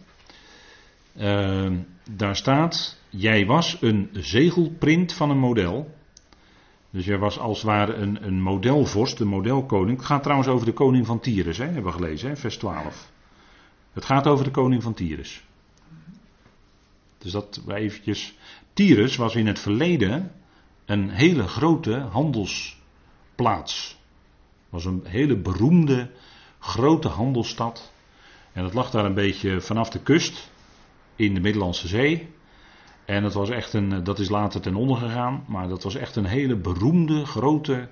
[1.17, 1.71] Uh,
[2.11, 5.95] daar staat, jij was een zegelprint van een model.
[6.91, 9.97] Dus jij was als het ware een, een modelvorst, een modelkoning.
[9.97, 13.11] Het gaat trouwens over de koning van Tyrus, hè, hebben we gelezen, hè, vers 12.
[13.93, 15.45] Het gaat over de koning van Tyrus.
[17.19, 18.35] Dus dat we eventjes.
[18.73, 20.33] Tyrus was in het verleden
[20.85, 23.99] een hele grote handelsplaats.
[24.69, 26.11] Was een hele beroemde
[26.59, 27.93] grote handelsstad.
[28.53, 30.50] En dat lag daar een beetje vanaf de kust
[31.21, 32.29] in de Middellandse Zee.
[33.05, 36.16] En dat, was echt een, dat is later ten onder gegaan, maar dat was echt
[36.16, 37.89] een hele beroemde, grote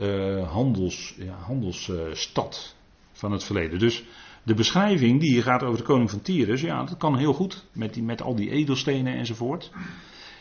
[0.00, 3.78] uh, handels, ja, handelsstad uh, van het verleden.
[3.78, 4.04] Dus
[4.42, 7.64] de beschrijving die hier gaat over de koning van Tyrus, ja, dat kan heel goed,
[7.72, 9.70] met, die, met al die edelstenen enzovoort.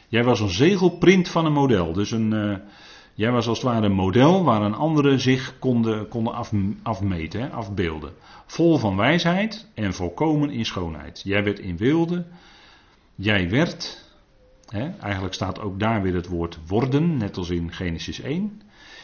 [0.08, 2.62] Jij was een zegelprint van een model, dus een,
[3.16, 6.52] jij was als het ware een model waar een andere zich konden, konden af,
[6.84, 8.14] afmeten, afbeelden.
[8.46, 11.22] Vol van wijsheid en volkomen in schoonheid.
[11.24, 12.26] Jij werd in wilde.
[13.16, 14.04] Jij werd.
[14.66, 18.62] Hè, eigenlijk staat ook daar weer het woord worden, net als in Genesis 1.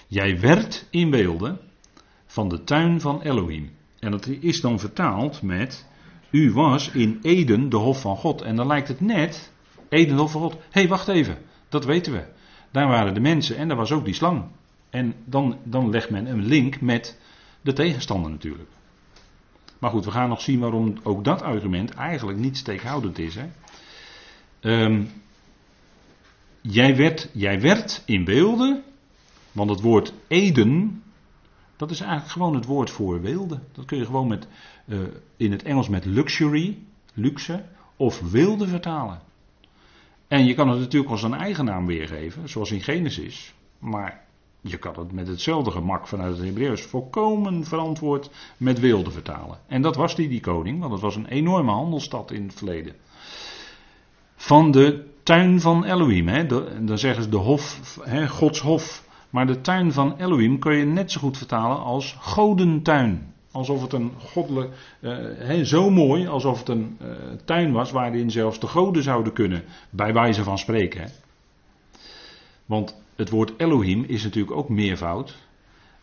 [0.07, 1.59] Jij werd in beelden
[2.25, 3.71] van de tuin van Elohim.
[3.99, 5.85] En dat is dan vertaald met.
[6.29, 8.41] U was in Eden de hof van God.
[8.41, 9.51] En dan lijkt het net.
[9.89, 10.53] Eden de hof van God.
[10.53, 11.37] Hé, hey, wacht even.
[11.69, 12.23] Dat weten we.
[12.71, 14.43] Daar waren de mensen en daar was ook die slang.
[14.89, 17.19] En dan, dan legt men een link met
[17.61, 18.69] de tegenstander natuurlijk.
[19.79, 23.35] Maar goed, we gaan nog zien waarom ook dat argument eigenlijk niet steekhoudend is.
[23.35, 23.45] Hè?
[24.61, 25.09] Um,
[26.61, 28.83] jij werd, jij werd in beelden,
[29.51, 31.03] want het woord Eden,
[31.75, 33.59] dat is eigenlijk gewoon het woord voor wilde.
[33.71, 34.47] Dat kun je gewoon met,
[34.85, 34.99] uh,
[35.37, 36.77] in het Engels met luxury,
[37.13, 37.63] luxe,
[37.95, 39.21] of wilde vertalen.
[40.31, 43.53] En je kan het natuurlijk als een eigen naam weergeven, zoals in Genesis.
[43.79, 44.21] Maar
[44.61, 49.59] je kan het met hetzelfde gemak vanuit het Hebreeuws volkomen verantwoord met wilde vertalen.
[49.67, 52.95] En dat was die, die koning, want het was een enorme handelsstad in het verleden.
[54.35, 56.45] Van de tuin van Elohim, hè,
[56.85, 59.07] dan zeggen ze de hof, hè, Gods hof.
[59.29, 63.30] Maar de tuin van Elohim kun je net zo goed vertalen als godentuin.
[63.51, 67.07] Alsof het een goddelijk, uh, zo mooi, alsof het een uh,
[67.45, 71.01] tuin was waarin zelfs de goden zouden kunnen, bij wijze van spreken.
[71.01, 71.07] Hè.
[72.65, 75.37] Want het woord Elohim is natuurlijk ook meervoud.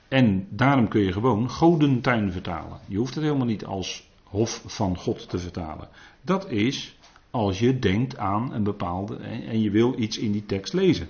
[0.08, 2.78] En daarom kun je gewoon godentuin vertalen.
[2.86, 5.88] Je hoeft het helemaal niet als hof van God te vertalen.
[6.22, 6.96] Dat is
[7.30, 11.08] als je denkt aan een bepaalde en je wil iets in die tekst lezen.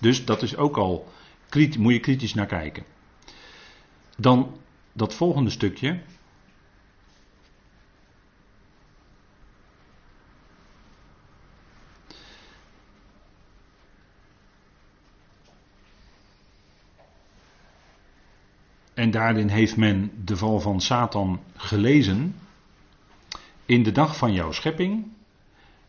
[0.00, 1.08] Dus dat is ook al,
[1.78, 2.84] moet je kritisch naar kijken.
[4.16, 4.56] Dan
[4.94, 6.00] dat volgende stukje.
[18.94, 22.36] En daarin heeft men de val van Satan gelezen.
[23.66, 25.12] In de dag van jouw schepping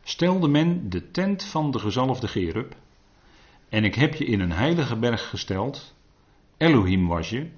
[0.03, 2.75] stelde men de tent van de gezalfde Gerub.
[3.69, 5.93] En ik heb je in een heilige berg gesteld.
[6.57, 7.49] Elohim was je.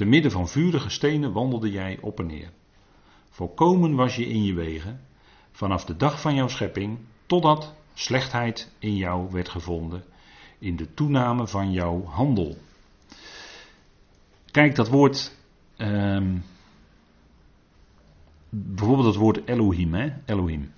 [0.00, 2.50] Te midden van vurige stenen wandelde jij op en neer.
[3.30, 5.00] Volkomen was je in je wegen.
[5.50, 6.98] Vanaf de dag van jouw schepping.
[7.26, 10.04] Totdat slechtheid in jou werd gevonden.
[10.58, 12.56] In de toename van jouw handel.
[14.50, 15.36] Kijk, dat woord.
[15.76, 16.42] Um,
[18.48, 19.94] bijvoorbeeld het woord Elohim.
[19.94, 20.12] Hè?
[20.26, 20.72] Elohim.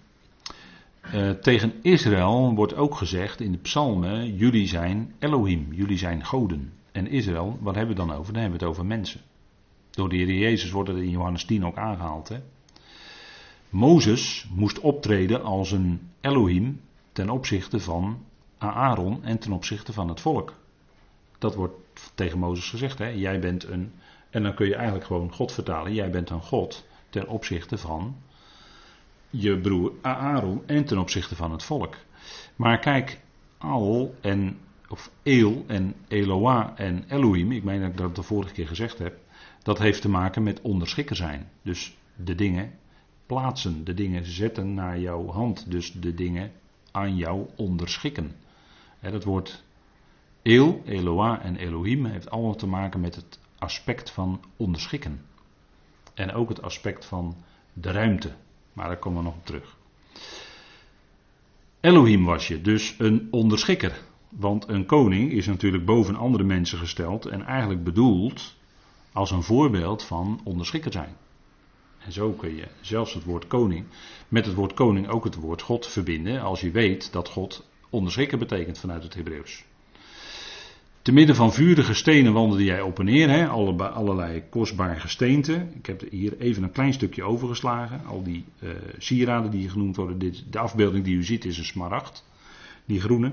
[1.14, 6.72] Uh, tegen Israël wordt ook gezegd in de psalmen: jullie zijn Elohim, jullie zijn goden.
[6.92, 8.32] En Israël, wat hebben we dan over?
[8.32, 9.20] Dan hebben we het over mensen.
[9.90, 12.28] Door de Heer Jezus wordt het in Johannes 10 ook aangehaald.
[12.28, 12.40] Hè?
[13.70, 16.80] Mozes moest optreden als een Elohim
[17.12, 18.24] ten opzichte van
[18.58, 20.54] Aaron en ten opzichte van het volk.
[21.38, 21.74] Dat wordt
[22.14, 22.98] tegen Mozes gezegd.
[22.98, 23.08] Hè?
[23.08, 23.92] Jij bent een.
[24.30, 25.94] En dan kun je eigenlijk gewoon God vertalen.
[25.94, 28.16] Jij bent een God ten opzichte van
[29.30, 31.96] je broer Aaron en ten opzichte van het volk.
[32.56, 33.20] Maar kijk,
[33.62, 34.58] Al en
[34.92, 38.98] of Eel en Eloah en Elohim, ik meen dat ik dat de vorige keer gezegd
[38.98, 39.18] heb,
[39.62, 41.48] dat heeft te maken met onderschikken zijn.
[41.62, 42.72] Dus de dingen
[43.26, 46.52] plaatsen, de dingen zetten naar jouw hand, dus de dingen
[46.90, 48.32] aan jou onderschikken.
[49.00, 49.64] dat woord
[50.42, 55.20] Eel, Eloah en Elohim heeft allemaal te maken met het aspect van onderschikken.
[56.14, 57.36] En ook het aspect van
[57.72, 58.32] de ruimte.
[58.72, 59.76] Maar daar komen we nog op terug.
[61.80, 64.10] Elohim was je, dus een onderschikker.
[64.36, 68.54] Want een koning is natuurlijk boven andere mensen gesteld en eigenlijk bedoeld
[69.12, 71.16] als een voorbeeld van onderschikker zijn.
[71.98, 73.84] En zo kun je zelfs het woord koning,
[74.28, 78.38] met het woord koning ook het woord God verbinden, als je weet dat God onderschikker
[78.38, 79.64] betekent vanuit het Hebreeuws.
[81.02, 83.46] Te midden van vurige stenen wandelde jij op en neer, hè?
[83.46, 85.66] allerlei kostbaar gesteente.
[85.74, 88.04] Ik heb hier even een klein stukje overgeslagen.
[88.04, 90.18] Al die uh, sieraden die genoemd worden.
[90.18, 92.24] Dit, de afbeelding die u ziet is een smaragd,
[92.84, 93.32] die groene.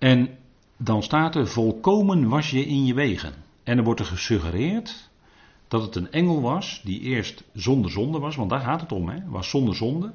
[0.00, 0.38] En
[0.76, 3.34] dan staat er: volkomen was je in je wegen.
[3.62, 5.10] En er wordt er gesuggereerd
[5.68, 9.08] dat het een engel was die eerst zonder zonde was, want daar gaat het om,
[9.08, 9.18] hè?
[9.26, 10.12] was zonder zonde.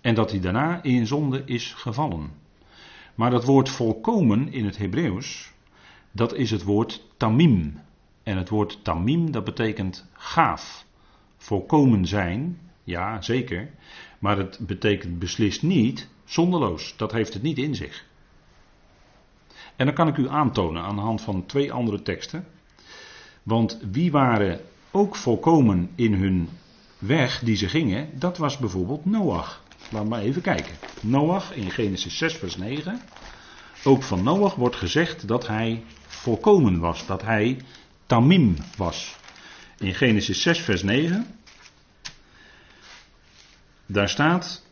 [0.00, 2.30] En dat hij daarna in zonde is gevallen.
[3.14, 5.52] Maar dat woord volkomen in het Hebreeuws,
[6.12, 7.80] dat is het woord tamim.
[8.22, 10.86] En het woord tamim, dat betekent gaaf.
[11.36, 13.70] Volkomen zijn, ja zeker.
[14.18, 16.96] Maar het betekent beslist niet zonderloos.
[16.96, 18.08] Dat heeft het niet in zich.
[19.80, 22.44] En dan kan ik u aantonen aan de hand van twee andere teksten.
[23.42, 24.60] Want wie waren
[24.90, 26.48] ook volkomen in hun
[26.98, 29.62] weg die ze gingen, dat was bijvoorbeeld Noach.
[29.90, 30.74] We maar even kijken.
[31.00, 33.00] Noach in Genesis 6, vers 9.
[33.84, 37.60] Ook van Noach wordt gezegd dat hij volkomen was, dat hij
[38.06, 39.16] tamim was.
[39.78, 41.26] In Genesis 6, vers 9.
[43.86, 44.64] Daar staat: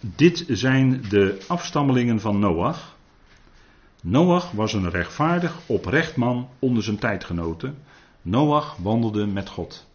[0.00, 3.00] Dit zijn de afstammelingen van Noach.
[4.04, 7.78] Noach was een rechtvaardig, oprecht man onder zijn tijdgenoten.
[8.22, 9.86] Noach wandelde met God.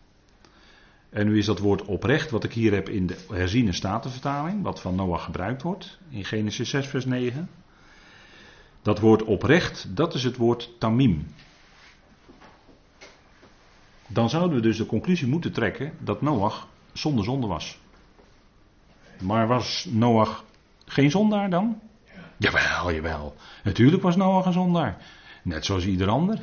[1.09, 4.81] En nu is dat woord oprecht, wat ik hier heb in de herziene statenvertaling, wat
[4.81, 7.49] van Noach gebruikt wordt, in Genesis 6, vers 9.
[8.81, 11.27] Dat woord oprecht, dat is het woord tamim.
[14.07, 17.79] Dan zouden we dus de conclusie moeten trekken dat Noach zonder zonde was.
[19.21, 20.43] Maar was Noach
[20.85, 21.81] geen zondaar dan?
[22.37, 23.35] Jawel, jawel.
[23.63, 24.97] Natuurlijk was Noach een zondaar.
[25.43, 26.39] Net zoals ieder ander.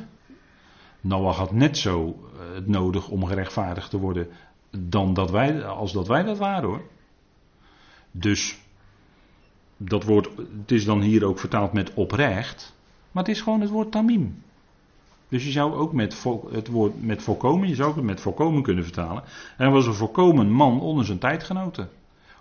[1.01, 4.27] Noach had net zo eh, het nodig om gerechtvaardigd te worden
[4.77, 6.81] dan dat wij, als dat wij dat waren hoor.
[8.11, 8.57] Dus
[9.77, 10.29] dat woord,
[10.61, 12.75] het is dan hier ook vertaald met oprecht,
[13.11, 14.43] maar het is gewoon het woord tamim.
[15.29, 18.83] Dus je zou ook met het woord met volkomen, je zou het met volkomen kunnen
[18.83, 19.23] vertalen.
[19.57, 21.89] Hij was een volkomen man onder zijn tijdgenoten.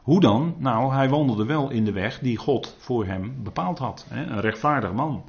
[0.05, 0.55] Hoe dan?
[0.59, 4.07] Nou, hij wandelde wel in de weg die God voor hem bepaald had.
[4.11, 5.25] Een rechtvaardig man.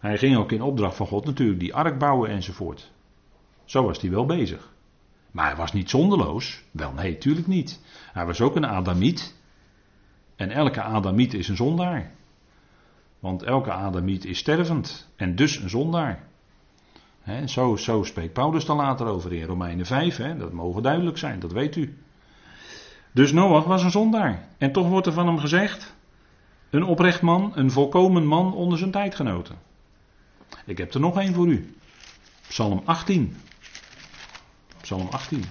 [0.00, 2.92] Hij ging ook in opdracht van God natuurlijk die ark bouwen enzovoort.
[3.64, 4.72] Zo was hij wel bezig.
[5.30, 6.62] Maar hij was niet zonderloos.
[6.70, 7.80] Wel nee, tuurlijk niet.
[8.12, 9.36] Hij was ook een Adamiet.
[10.36, 12.10] En elke Adamiet is een zondaar.
[13.18, 16.28] Want elke Adamiet is stervend en dus een zondaar.
[17.44, 20.16] zo, zo spreekt Paulus dan later over in Romeinen 5.
[20.16, 21.98] dat mogen duidelijk zijn, dat weet u.
[23.16, 24.48] Dus Noach was een zondaar.
[24.58, 25.94] En toch wordt er van hem gezegd:
[26.70, 29.58] een oprecht man, een volkomen man onder zijn tijdgenoten.
[30.64, 31.76] Ik heb er nog één voor u.
[32.48, 33.36] Psalm 18.
[34.80, 35.44] Psalm 18.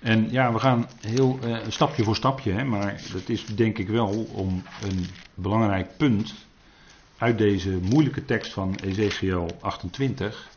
[0.00, 3.88] En ja, we gaan heel uh, stapje voor stapje, hè, maar dat is denk ik
[3.88, 6.34] wel om een belangrijk punt
[7.18, 10.48] uit deze moeilijke tekst van Ezekiel 28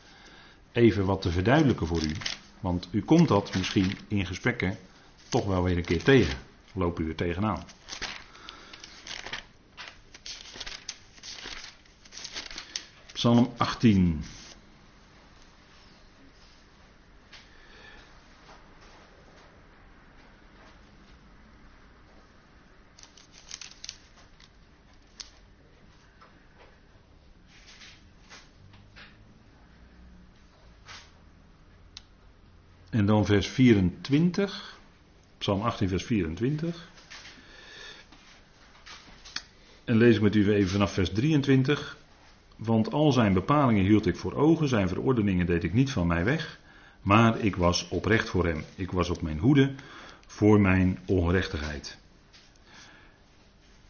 [0.71, 2.11] even wat te verduidelijken voor u.
[2.59, 4.77] Want u komt dat misschien in gesprekken
[5.29, 6.37] toch wel weer een keer tegen.
[6.73, 7.63] Lopen u er tegenaan.
[13.13, 14.23] Psalm 18.
[32.97, 34.79] En dan vers 24.
[35.37, 36.89] Psalm 18, vers 24.
[39.83, 41.97] En lees ik met u even vanaf vers 23.
[42.55, 46.23] Want al zijn bepalingen hield ik voor ogen, zijn verordeningen deed ik niet van mij
[46.23, 46.59] weg.
[47.01, 48.63] Maar ik was oprecht voor hem.
[48.75, 49.73] Ik was op mijn hoede
[50.27, 51.97] voor mijn ongerechtigheid.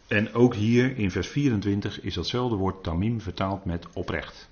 [0.08, 4.50] En ook hier in vers 24 is datzelfde woord tamim vertaald met oprecht.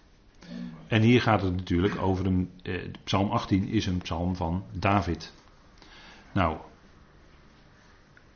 [0.87, 2.51] En hier gaat het natuurlijk over een.
[2.63, 2.73] Eh,
[3.03, 5.33] psalm 18 is een psalm van David.
[6.31, 6.57] Nou,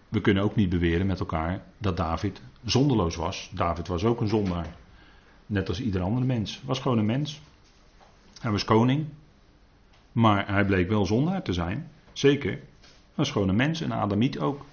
[0.10, 3.52] we kunnen ook niet beweren met elkaar dat David zonderloos was.
[3.54, 4.76] David was ook een zondaar.
[5.46, 6.62] Net als ieder andere mens.
[6.66, 7.42] Was gewoon een mens.
[8.42, 9.06] Hij was koning.
[10.12, 11.92] Maar hij bleek wel zondaar te zijn.
[12.14, 12.60] Zeker.
[13.16, 14.66] Was gewoon een mens, een Adamiet ook.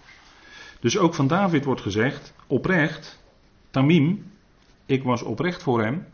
[0.81, 3.23] Dus ook van David wordt gezegd: oprecht,
[3.71, 4.33] Tamim,
[4.87, 6.07] ik was oprecht voor hem,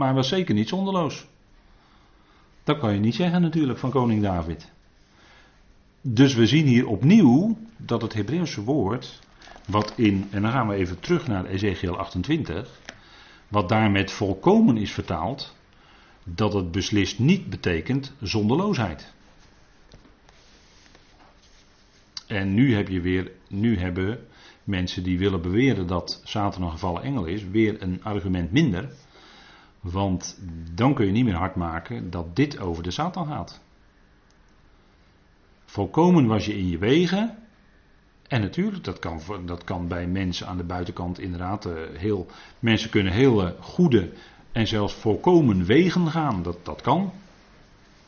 [0.00, 1.26] maar was zeker niet zonderloos.
[2.64, 4.70] Dat kan je niet zeggen natuurlijk van koning David.
[6.00, 9.20] Dus we zien hier opnieuw dat het Hebreeuwse woord,
[9.66, 12.80] wat in, en dan gaan we even terug naar Ezekiel 28,
[13.48, 15.56] wat daar met volkomen is vertaald,
[16.24, 19.12] dat het beslist niet betekent zonderloosheid.
[22.26, 24.26] En nu heb je weer, nu hebben
[24.64, 28.90] mensen die willen beweren dat Satan een gevallen engel is, weer een argument minder.
[29.80, 30.40] Want
[30.74, 33.60] dan kun je niet meer hard maken dat dit over de Satan gaat.
[35.64, 37.38] Volkomen was je in je wegen.
[38.28, 42.26] En natuurlijk, dat kan, dat kan bij mensen aan de buitenkant inderdaad eh, heel.
[42.58, 44.12] Mensen kunnen heel eh, goede
[44.52, 46.42] en zelfs volkomen wegen gaan.
[46.42, 47.12] Dat, dat kan.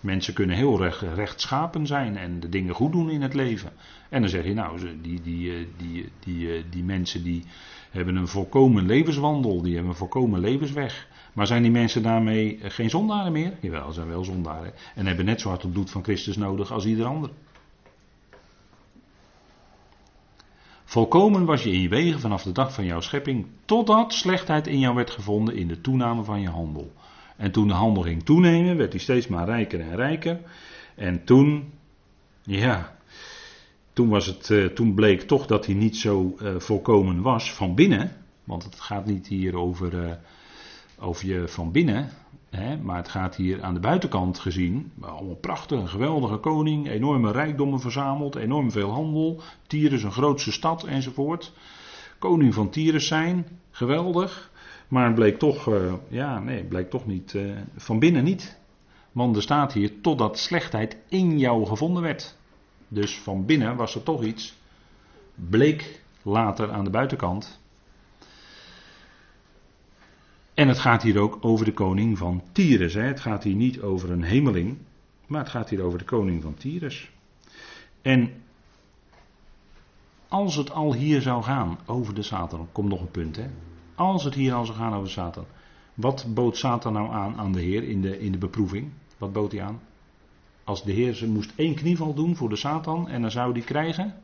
[0.01, 3.73] Mensen kunnen heel recht, rechtschapen zijn en de dingen goed doen in het leven.
[4.09, 7.45] En dan zeg je, nou, die, die, eh, die, die, die mensen die
[7.91, 11.09] hebben een volkomen levenswandel, die hebben een volkomen levensweg.
[11.33, 13.53] Maar zijn die mensen daarmee geen zondaren meer?
[13.61, 14.73] Jawel, ze zijn wel zondaren.
[14.95, 17.31] En hebben net zo hard het bloed van Christus nodig als ieder ander.
[20.85, 24.79] Volkomen was je in je wegen vanaf de dag van jouw schepping, totdat slechtheid in
[24.79, 26.93] jou werd gevonden in de toename van je handel.
[27.37, 30.41] En toen de handel ging toenemen, werd hij steeds maar rijker en rijker.
[30.95, 31.73] En toen,
[32.43, 32.97] ja,
[33.93, 37.75] toen, was het, uh, toen bleek toch dat hij niet zo uh, volkomen was van
[37.75, 38.13] binnen.
[38.45, 40.19] Want het gaat niet hier over,
[41.03, 42.11] over je van binnen.
[42.51, 44.93] Hè, maar het gaat hier aan de buitenkant gezien.
[45.01, 46.89] Allemaal prachtig, een geweldige koning.
[46.89, 48.35] Enorme rijkdommen verzameld.
[48.35, 49.41] Enorm veel handel.
[49.67, 51.53] Tyrus een grootste stad enzovoort.
[52.19, 53.47] Koning van Tyrus zijn.
[53.71, 54.51] Geweldig.
[54.89, 55.71] Maar het bleek toch,
[56.09, 57.37] ja, nee, bleek toch niet.
[57.77, 58.59] van binnen niet.
[59.13, 62.37] Want er staat hier totdat slechtheid in jou gevonden werd.
[62.89, 64.55] Dus van binnen was er toch iets.
[65.35, 67.62] Bleek later aan de buitenkant.
[70.63, 72.95] En het gaat hier ook over de koning van Tyrus.
[72.95, 73.03] Hè.
[73.03, 74.79] Het gaat hier niet over een hemeling,
[75.27, 77.11] maar het gaat hier over de koning van Tyrus.
[78.03, 78.31] En
[80.29, 83.47] als het al hier zou gaan over de Satan, komt nog een punt hè.
[83.95, 85.45] Als het hier al zou gaan over Satan,
[85.95, 88.91] wat bood Satan nou aan aan de Heer in de, in de beproeving?
[89.19, 89.81] Wat bood hij aan?
[90.65, 93.65] Als de Heer ze moest één knieval doen voor de Satan en dan zou die
[93.65, 94.15] krijgen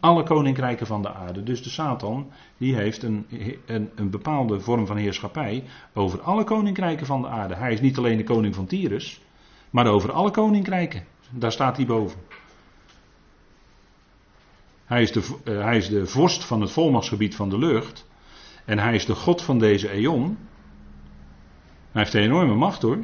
[0.00, 1.42] alle koninkrijken van de aarde.
[1.42, 3.26] Dus de Satan die heeft een,
[3.66, 7.54] een, een, bepaalde vorm van heerschappij over alle koninkrijken van de aarde.
[7.54, 9.20] Hij is niet alleen de koning van Tyrus,
[9.70, 11.04] maar over alle koninkrijken.
[11.30, 12.20] Daar staat hij boven.
[14.84, 18.08] Hij is, de, uh, hij is de vorst van het volmachtsgebied van de lucht.
[18.64, 20.38] En hij is de God van deze eon.
[21.92, 22.98] Hij heeft een enorme macht hoor.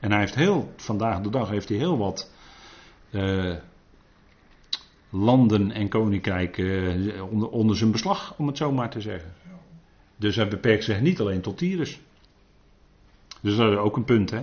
[0.00, 2.30] En hij heeft heel, vandaag de dag heeft hij heel wat
[3.10, 3.54] uh,
[5.12, 6.64] landen en koninkrijken
[7.00, 9.32] uh, onder, onder, zijn beslag, om het zo maar te zeggen.
[10.16, 12.00] Dus hij beperkt zich niet alleen tot Tyrus.
[13.40, 14.40] Dus dat is ook een punt, hè.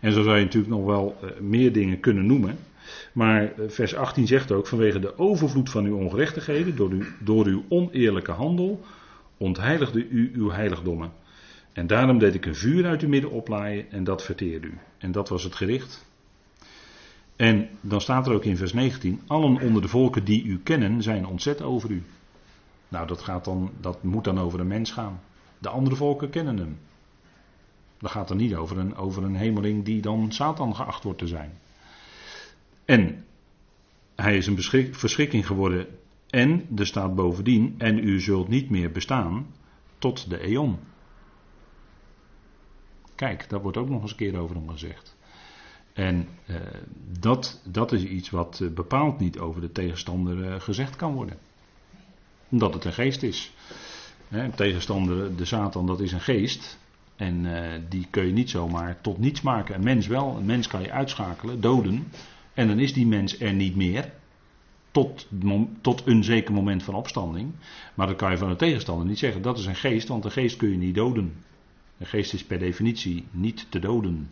[0.00, 2.58] En zo zou je natuurlijk nog wel uh, meer dingen kunnen noemen.
[3.12, 7.64] Maar vers 18 zegt ook: vanwege de overvloed van uw ongerechtigheden, door, u, door uw
[7.68, 8.80] oneerlijke handel,
[9.36, 11.12] ontheiligde u uw heiligdommen.
[11.72, 14.78] En daarom deed ik een vuur uit uw midden oplaaien en dat verteerde u.
[14.98, 16.04] En dat was het gericht.
[17.42, 21.02] En dan staat er ook in vers 19: Allen onder de volken die u kennen
[21.02, 22.02] zijn ontzet over u.
[22.88, 25.20] Nou, dat, gaat dan, dat moet dan over een mens gaan.
[25.58, 26.78] De andere volken kennen hem.
[27.98, 31.26] Dat gaat er niet over een, over een hemeling die dan Satan geacht wordt te
[31.26, 31.58] zijn.
[32.84, 33.24] En
[34.14, 34.62] hij is een
[34.92, 35.86] verschrikking geworden.
[36.30, 39.46] En er staat bovendien: En u zult niet meer bestaan
[39.98, 40.78] tot de eon.
[43.14, 45.11] Kijk, daar wordt ook nog eens een keer over hem gezegd.
[45.92, 46.56] En eh,
[47.20, 51.38] dat, dat is iets wat uh, bepaald niet over de tegenstander uh, gezegd kan worden.
[52.48, 53.52] Omdat het een geest is.
[54.28, 56.78] Hè, tegenstander, de Satan, dat is een geest.
[57.16, 57.46] En
[57.88, 59.74] die kun je niet zomaar tot niets maken.
[59.74, 60.36] Een mens wel.
[60.36, 62.06] Een mens kan je uitschakelen, doden.
[62.54, 64.12] En dan is die mens er niet meer.
[64.90, 65.28] Tot,
[65.80, 67.52] tot een zeker moment van opstanding.
[67.94, 69.42] Maar dat kan je van de tegenstander niet zeggen.
[69.42, 71.34] Dat is een geest, want een geest kun je niet doden.
[71.98, 74.28] Een geest is per definitie niet te doden.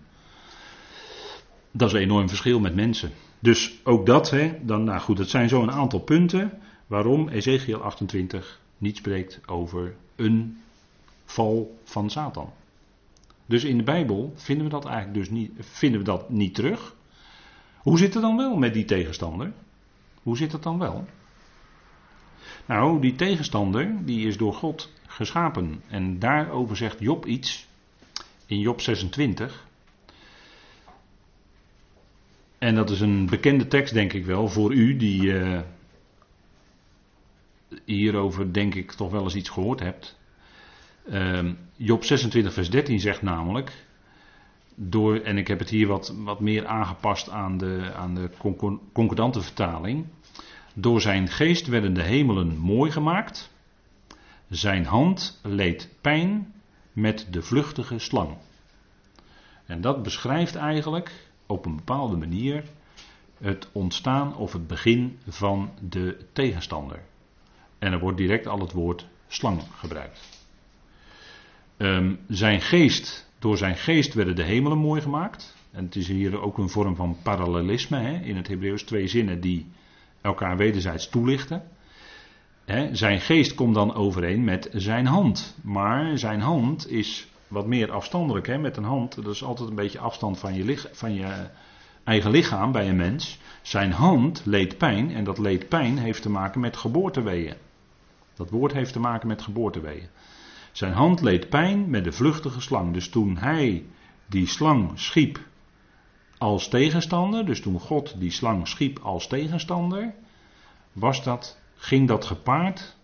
[1.71, 3.11] Dat is een enorm verschil met mensen.
[3.39, 7.83] Dus ook dat, hè, dan, nou goed, het zijn zo een aantal punten waarom Ezekiel
[7.83, 10.61] 28 niet spreekt over een
[11.25, 12.53] val van Satan.
[13.47, 16.95] Dus in de Bijbel vinden we dat eigenlijk dus niet, vinden we dat niet terug.
[17.79, 19.53] Hoe zit het dan wel met die tegenstander?
[20.23, 21.07] Hoe zit het dan wel?
[22.67, 25.83] Nou, die tegenstander die is door God geschapen.
[25.89, 27.67] En daarover zegt Job iets
[28.47, 29.67] in Job 26.
[32.61, 35.61] En dat is een bekende tekst, denk ik wel, voor u die uh,
[37.85, 40.19] hierover, denk ik, toch wel eens iets gehoord hebt.
[41.09, 43.87] Uh, Job 26, vers 13 zegt namelijk.
[44.75, 48.31] Door, en ik heb het hier wat, wat meer aangepast aan de, aan de
[48.93, 50.07] concordante vertaling.
[50.75, 53.51] Door zijn geest werden de hemelen mooi gemaakt.
[54.49, 56.53] Zijn hand leed pijn
[56.93, 58.37] met de vluchtige slang.
[59.67, 62.65] En dat beschrijft eigenlijk op een bepaalde manier
[63.39, 67.03] het ontstaan of het begin van de tegenstander.
[67.79, 70.49] En er wordt direct al het woord slang gebruikt.
[71.77, 75.57] Um, zijn geest, door zijn geest werden de hemelen mooi gemaakt.
[75.71, 79.41] En het is hier ook een vorm van parallelisme hè, in het Hebreeuws, twee zinnen
[79.41, 79.67] die
[80.21, 81.63] elkaar wederzijds toelichten.
[82.93, 85.57] zijn geest komt dan overeen met zijn hand.
[85.63, 88.47] Maar zijn hand is wat meer afstandelijk.
[88.47, 88.59] Hè?
[88.59, 91.49] Met een hand, dat is altijd een beetje afstand van je, van je
[92.05, 93.39] eigen lichaam bij een mens.
[93.63, 97.55] Zijn hand leed pijn en dat leed pijn heeft te maken met geboorteweeën.
[98.35, 100.09] Dat woord heeft te maken met geboorteweeën.
[100.73, 102.93] Zijn hand leed pijn met de vluchtige slang.
[102.93, 103.85] Dus toen hij
[104.27, 105.41] die slang schiep
[106.39, 110.15] als tegenstander, dus toen God die slang schiep als tegenstander,
[110.93, 112.97] was dat, ging dat gepaard.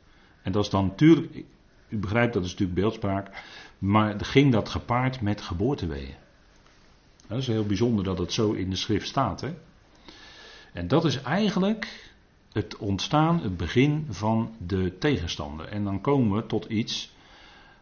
[0.43, 1.45] En dat is dan natuurlijk,
[1.89, 3.45] u begrijpt dat is natuurlijk beeldspraak,
[3.79, 6.15] maar ging dat gepaard met geboorteweeën.
[7.27, 9.41] Dat is heel bijzonder dat het zo in de schrift staat.
[9.41, 9.55] Hè?
[10.73, 12.13] En dat is eigenlijk
[12.53, 15.69] het ontstaan, het begin van de tegenstander.
[15.69, 17.13] En dan komen we tot iets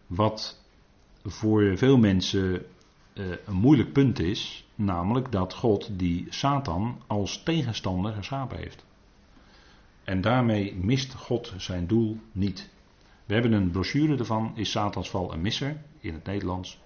[0.07, 0.61] wat
[1.25, 2.67] voor veel mensen
[3.15, 8.85] uh, een moeilijk punt is, namelijk dat God die Satan als tegenstander geschapen heeft.
[10.05, 12.71] En daarmee mist God zijn doel niet.
[13.25, 16.79] We hebben een brochure ervan, is Satans val een misser, in het Nederlands.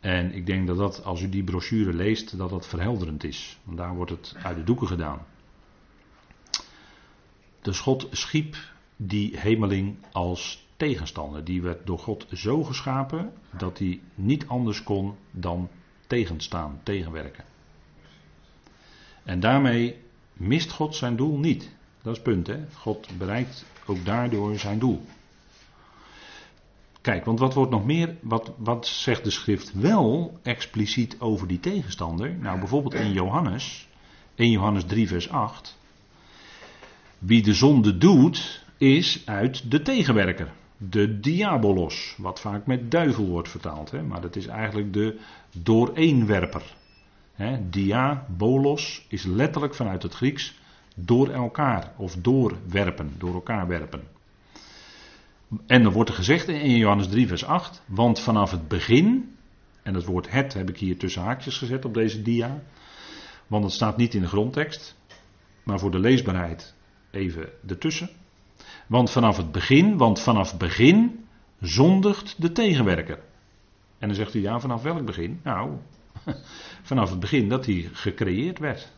[0.00, 3.58] En ik denk dat dat, als u die brochure leest, dat dat verhelderend is.
[3.64, 5.26] Want daar wordt het uit de doeken gedaan.
[7.62, 8.56] De God schiep
[8.96, 11.44] die hemeling als tegenstander.
[11.44, 15.68] Die werd door God zo geschapen dat hij niet anders kon dan
[16.06, 17.44] tegenstaan, tegenwerken.
[19.24, 19.96] En daarmee
[20.32, 21.70] mist God zijn doel niet.
[22.02, 22.64] Dat is het punt, hè?
[22.72, 25.04] God bereikt ook daardoor zijn doel.
[27.06, 31.60] Kijk, want wat wordt nog meer, wat, wat zegt de schrift wel expliciet over die
[31.60, 32.36] tegenstander?
[32.40, 33.88] Nou, bijvoorbeeld in Johannes,
[34.34, 35.78] 1 Johannes 3, vers 8.
[37.18, 40.52] Wie de zonde doet, is uit de tegenwerker.
[40.76, 43.90] De diabolos, wat vaak met duivel wordt vertaald.
[43.90, 44.02] Hè?
[44.02, 45.18] Maar dat is eigenlijk de
[45.62, 46.62] dooreenwerper.
[47.32, 47.68] Hè?
[47.68, 50.58] Diabolos is letterlijk vanuit het Grieks
[50.96, 54.15] door elkaar of doorwerpen, door elkaar werpen.
[55.66, 59.36] En dan wordt er gezegd in Johannes 3, vers 8, want vanaf het begin,
[59.82, 62.62] en het woord het heb ik hier tussen haakjes gezet op deze dia,
[63.46, 64.96] want het staat niet in de grondtekst,
[65.62, 66.74] maar voor de leesbaarheid
[67.10, 68.10] even ertussen.
[68.86, 71.26] Want vanaf het begin, want vanaf begin
[71.60, 73.18] zondigt de tegenwerker.
[73.98, 75.40] En dan zegt u ja, vanaf welk begin?
[75.42, 75.76] Nou,
[76.82, 78.92] vanaf het begin dat hij gecreëerd werd.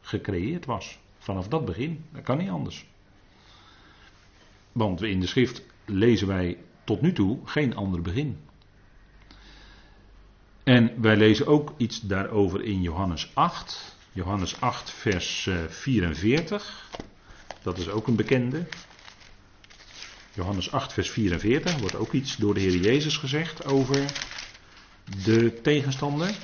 [0.00, 0.98] Gecreëerd was.
[1.18, 2.04] Vanaf dat begin.
[2.12, 2.89] Dat kan niet anders.
[4.72, 8.38] Want in de schrift lezen wij tot nu toe geen ander begin.
[10.64, 13.96] En wij lezen ook iets daarover in Johannes 8.
[14.12, 16.88] Johannes 8, vers 44.
[16.90, 16.98] Eh,
[17.62, 18.66] dat is ook een bekende.
[20.34, 24.12] Johannes 8, vers 44 wordt ook iets door de Heer Jezus gezegd over
[25.24, 26.34] de tegenstander.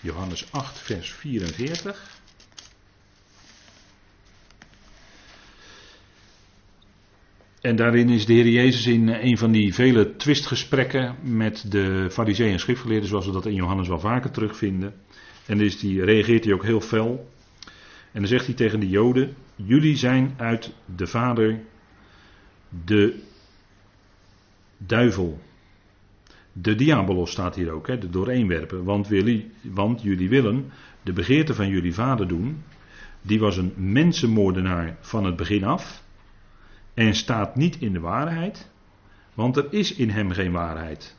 [0.00, 2.21] Johannes 8, vers 44.
[7.62, 12.52] En daarin is de Heer Jezus in een van die vele twistgesprekken met de fariseeën
[12.52, 14.94] en schriftgeleerden, zoals we dat in Johannes wel vaker terugvinden.
[15.46, 17.30] En dus die reageert hij ook heel fel.
[18.12, 21.60] En dan zegt hij tegen de Joden: Jullie zijn uit de Vader
[22.84, 23.22] de
[24.78, 25.40] duivel.
[26.52, 28.84] De diabolos staat hier ook, hè, de dooreenwerpen.
[28.84, 29.08] Want,
[29.62, 30.70] want jullie willen
[31.02, 32.62] de begeerte van jullie vader doen.
[33.22, 36.02] Die was een mensenmoordenaar van het begin af.
[36.94, 38.70] En staat niet in de waarheid.
[39.34, 41.16] Want er is in hem geen waarheid.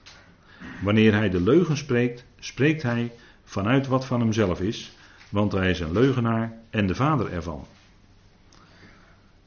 [0.82, 3.11] Wanneer hij de leugen spreekt, spreekt hij
[3.43, 4.91] vanuit wat van hemzelf is.
[5.30, 7.65] Want hij is een leugenaar en de vader ervan.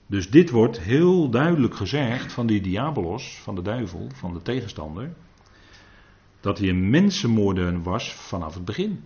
[0.07, 5.13] Dus dit wordt heel duidelijk gezegd van die diabolos, van de duivel, van de tegenstander.
[6.41, 9.05] Dat hij een mensenmoorder was vanaf het begin.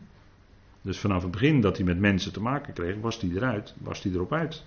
[0.83, 4.03] Dus vanaf het begin dat hij met mensen te maken kreeg, was hij eruit, was
[4.03, 4.65] hij erop uit.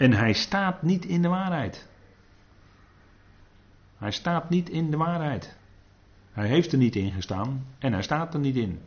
[0.00, 1.88] En hij staat niet in de waarheid.
[3.96, 5.56] Hij staat niet in de waarheid.
[6.30, 8.80] Hij heeft er niet in gestaan en hij staat er niet in.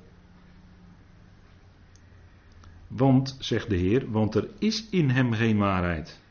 [2.87, 6.21] Want, zegt de Heer, want er is in hem geen waarheid.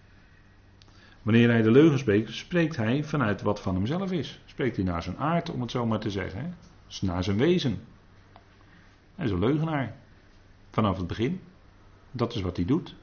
[1.22, 4.40] Wanneer hij de leugen spreekt, spreekt hij vanuit wat van hemzelf is.
[4.44, 6.40] Spreekt hij naar zijn aard, om het zo maar te zeggen.
[6.40, 6.50] Hè?
[6.86, 7.78] Dus naar zijn wezen.
[9.14, 9.96] Hij is een leugenaar.
[10.70, 11.40] Vanaf het begin.
[12.10, 12.94] Dat is wat hij doet.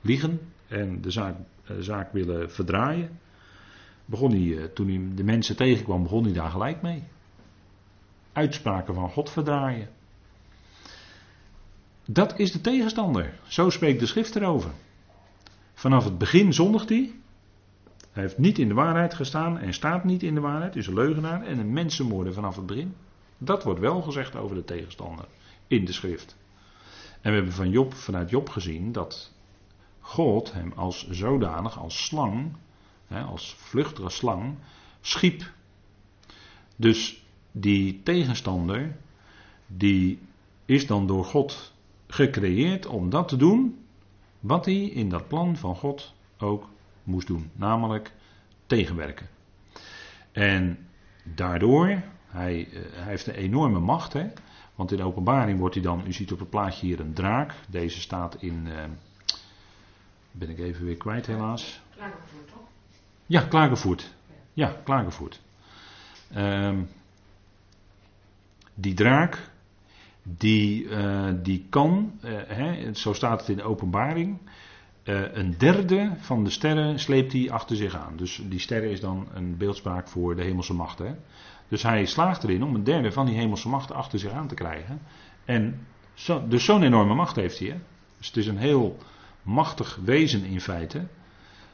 [0.00, 3.18] Liegen en de zaak, eh, zaak willen verdraaien.
[4.04, 7.02] Begon hij, eh, toen hij de mensen tegenkwam, begon hij daar gelijk mee.
[8.32, 9.88] Uitspraken van God verdraaien.
[12.04, 13.38] Dat is de tegenstander.
[13.46, 14.70] Zo spreekt de schrift erover.
[15.74, 17.12] Vanaf het begin zondigt hij.
[18.12, 20.76] Hij heeft niet in de waarheid gestaan en staat niet in de waarheid.
[20.76, 22.94] Is een leugenaar en een mensenmoorder vanaf het begin.
[23.38, 25.24] Dat wordt wel gezegd over de tegenstander
[25.66, 26.36] in de schrift.
[27.20, 29.32] En we hebben van Job, vanuit Job gezien dat
[30.08, 32.52] God hem als zodanig, als slang,
[33.26, 34.54] als vluchtige slang,
[35.00, 35.50] schiep.
[36.76, 38.96] Dus die tegenstander,
[39.66, 40.18] die
[40.64, 41.72] is dan door God
[42.06, 43.78] gecreëerd om dat te doen
[44.40, 46.68] wat hij in dat plan van God ook
[47.02, 48.12] moest doen, namelijk
[48.66, 49.28] tegenwerken.
[50.32, 50.78] En
[51.22, 54.26] daardoor, hij, eh, hij heeft een enorme macht, hè?
[54.74, 57.54] want in de openbaring wordt hij dan, u ziet op het plaatje hier een draak,
[57.68, 58.84] deze staat in, uh,
[60.38, 61.80] ben ik even weer kwijt helaas.
[61.96, 62.60] Klagenvoort toch?
[63.26, 64.14] Ja, Klagenvoort.
[64.52, 65.40] Ja, Klagenvoort.
[66.36, 66.88] Um,
[68.74, 69.50] die draak,
[70.22, 74.38] die, uh, die kan, uh, hè, zo staat het in de openbaring,
[75.04, 78.16] uh, een derde van de sterren sleept hij achter zich aan.
[78.16, 81.06] Dus die sterren is dan een beeldspraak voor de hemelse machten.
[81.06, 81.14] Hè.
[81.68, 84.54] Dus hij slaagt erin om een derde van die hemelse machten achter zich aan te
[84.54, 85.00] krijgen.
[85.44, 87.68] En zo, dus zo'n enorme macht heeft hij.
[87.68, 87.76] Hè.
[88.18, 88.98] Dus het is een heel
[89.48, 91.06] machtig wezen in feite.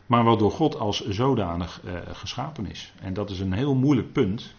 [0.07, 2.93] Maar wat door God als zodanig geschapen is.
[3.01, 4.55] En dat is een heel moeilijk punt.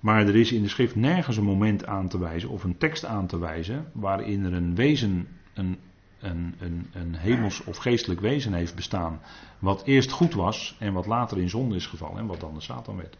[0.00, 3.04] Maar er is in de schrift nergens een moment aan te wijzen of een tekst
[3.04, 5.78] aan te wijzen waarin er een wezen, een,
[6.20, 9.20] een, een, een hemels of geestelijk wezen heeft bestaan.
[9.58, 12.60] Wat eerst goed was en wat later in zonde is gevallen en wat dan de
[12.60, 13.16] Satan werd.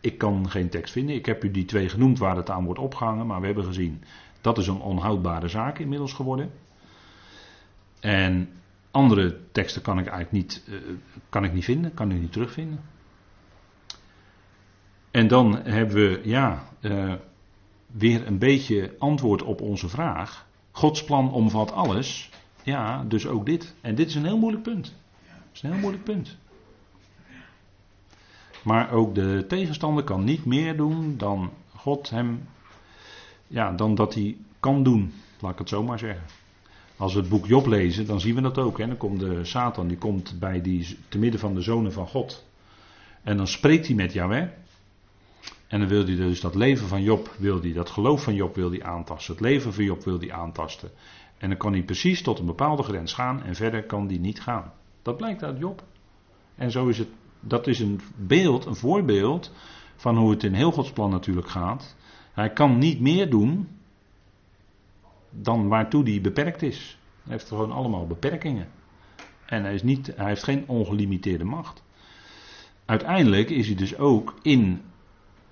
[0.00, 1.14] Ik kan geen tekst vinden.
[1.14, 3.26] Ik heb u die twee genoemd waar het aan wordt opgehangen.
[3.26, 4.02] Maar we hebben gezien
[4.40, 6.50] dat is een onhoudbare zaak inmiddels geworden.
[8.00, 8.48] En
[8.90, 10.76] andere teksten kan ik eigenlijk niet, uh,
[11.28, 12.80] kan ik niet vinden, kan ik niet terugvinden.
[15.10, 17.14] En dan hebben we ja, uh,
[17.86, 20.46] weer een beetje antwoord op onze vraag.
[20.70, 22.30] Gods plan omvat alles.
[22.62, 23.74] Ja, dus ook dit.
[23.80, 24.94] En dit is een heel moeilijk punt.
[25.26, 26.36] Dat is een heel moeilijk punt.
[28.62, 32.48] Maar ook de tegenstander kan niet meer doen dan God hem,
[33.46, 35.12] ja, dan dat hij kan doen.
[35.40, 36.22] Laat ik het zo maar zeggen.
[36.98, 38.78] Als we het boek Job lezen, dan zien we dat ook.
[38.78, 38.86] Hè.
[38.86, 42.46] Dan komt de Satan, die komt bij die, te midden van de zonen van God.
[43.22, 44.48] En dan spreekt hij met Yahweh.
[45.66, 48.54] En dan wil hij dus dat leven van Job, wil hij, dat geloof van Job
[48.54, 49.34] wil hij aantasten.
[49.34, 50.90] Het leven van Job wil hij aantasten.
[51.38, 54.40] En dan kan hij precies tot een bepaalde grens gaan en verder kan hij niet
[54.40, 54.72] gaan.
[55.02, 55.82] Dat blijkt uit Job.
[56.54, 57.08] En zo is het,
[57.40, 59.52] dat is een beeld, een voorbeeld
[59.96, 61.96] van hoe het in heel Gods plan natuurlijk gaat.
[62.32, 63.68] Hij kan niet meer doen
[65.30, 66.98] dan waartoe hij beperkt is.
[67.22, 68.68] Hij heeft gewoon allemaal beperkingen.
[69.46, 71.82] En hij, is niet, hij heeft geen ongelimiteerde macht.
[72.84, 74.82] Uiteindelijk is hij dus ook in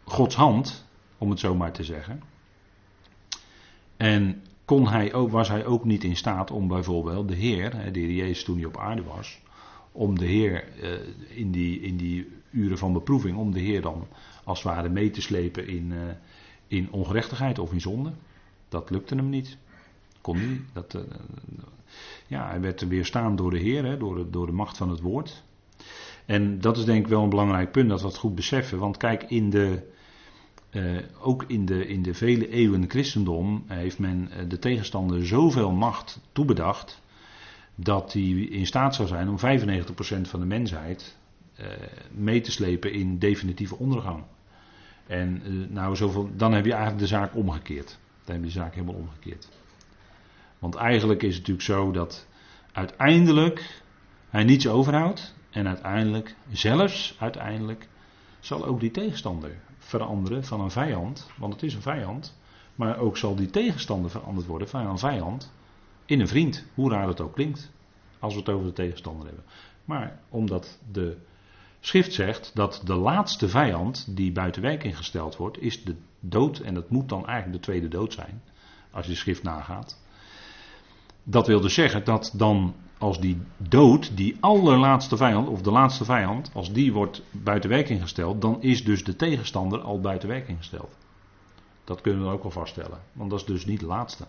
[0.04, 0.86] Gods hand,
[1.18, 2.22] om het zo maar te zeggen.
[3.96, 7.98] En kon hij ook, was hij ook niet in staat om bijvoorbeeld de Heer, de
[7.98, 9.40] Heer Jezus toen hij op aarde was,
[9.92, 14.06] om de Heer eh, in, die, in die uren van beproeving, om de Heer dan
[14.44, 16.00] als het ware mee te slepen in, uh,
[16.66, 18.12] in ongerechtigheid of in zonde.
[18.68, 19.58] Dat lukte hem niet.
[20.26, 20.60] Kon niet.
[20.72, 21.02] Dat, uh,
[22.26, 25.00] ja, hij werd weerstaan door de Heer, hè, door, de, door de macht van het
[25.00, 25.42] woord.
[26.24, 28.78] En dat is denk ik wel een belangrijk punt dat we dat goed beseffen.
[28.78, 29.90] Want kijk, in de,
[30.70, 35.70] uh, ook in de, in de vele eeuwen christendom heeft men uh, de tegenstander zoveel
[35.70, 37.02] macht toebedacht.
[37.74, 39.40] dat hij in staat zou zijn om 95%
[40.20, 41.16] van de mensheid
[42.10, 44.22] mee te slepen in definitieve ondergang.
[45.06, 47.98] En nou, zoveel, dan heb je eigenlijk de zaak omgekeerd.
[48.24, 49.48] Dan heb je de zaak helemaal omgekeerd.
[50.58, 52.26] Want eigenlijk is het natuurlijk zo dat
[52.72, 53.82] uiteindelijk
[54.28, 55.34] hij niets overhoudt.
[55.50, 57.88] En uiteindelijk, zelfs uiteindelijk,
[58.40, 62.38] zal ook die tegenstander veranderen van een vijand, want het is een vijand,
[62.74, 65.52] maar ook zal die tegenstander veranderd worden van een vijand
[66.04, 67.70] in een vriend, hoe raar het ook klinkt,
[68.18, 69.44] als we het over de tegenstander hebben.
[69.84, 71.16] Maar omdat de
[71.80, 76.74] schrift zegt dat de laatste vijand die buiten werking gesteld wordt, is de dood, en
[76.74, 78.42] dat moet dan eigenlijk de tweede dood zijn,
[78.90, 80.04] als je de schrift nagaat.
[81.28, 86.04] Dat wil dus zeggen dat dan als die dood, die allerlaatste vijand, of de laatste
[86.04, 90.58] vijand, als die wordt buiten werking gesteld, dan is dus de tegenstander al buiten werking
[90.58, 90.96] gesteld.
[91.84, 94.26] Dat kunnen we ook wel vaststellen, want dat is dus niet de laatste.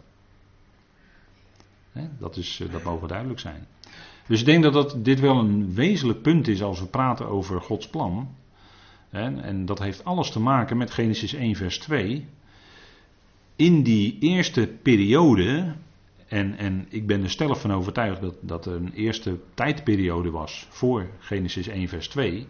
[2.19, 3.67] dat, is, eh, dat mogen duidelijk zijn.
[4.27, 7.61] Dus ik denk dat, dat dit wel een wezenlijk punt is als we praten over
[7.61, 8.35] Gods plan.
[9.09, 12.27] en dat heeft alles te maken met Genesis 1, vers 2.
[13.55, 15.75] In die eerste periode
[16.27, 21.09] en, en ik ben er stellig van overtuigd dat, er een eerste tijdperiode was voor
[21.19, 22.47] Genesis 1, vers 2.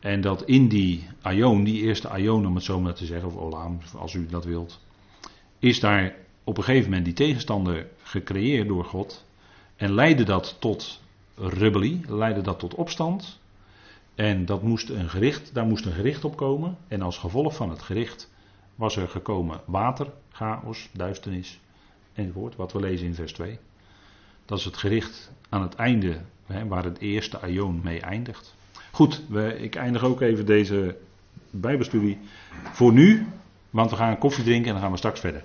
[0.00, 3.36] En dat in die aion, die eerste aion om het zo maar te zeggen, of
[3.36, 4.80] olam, als u dat wilt,
[5.58, 9.24] is daar op een gegeven moment die tegenstander gecreëerd door God.
[9.76, 11.02] En leidde dat tot
[11.34, 13.40] rebellie, leidde dat tot opstand.
[14.14, 16.76] En dat moest een gericht, daar moest een gericht op komen.
[16.88, 18.32] En als gevolg van het gericht
[18.74, 21.60] was er gekomen water, chaos, duisternis
[22.16, 23.58] enzovoort, wat we lezen in vers 2.
[24.44, 28.54] Dat is het gericht aan het einde, hè, waar het eerste aion mee eindigt.
[28.92, 30.96] Goed, we, ik eindig ook even deze
[31.50, 32.18] Bijbelstudie
[32.72, 33.26] voor nu,
[33.70, 35.42] want we gaan koffie drinken en dan gaan we straks verder.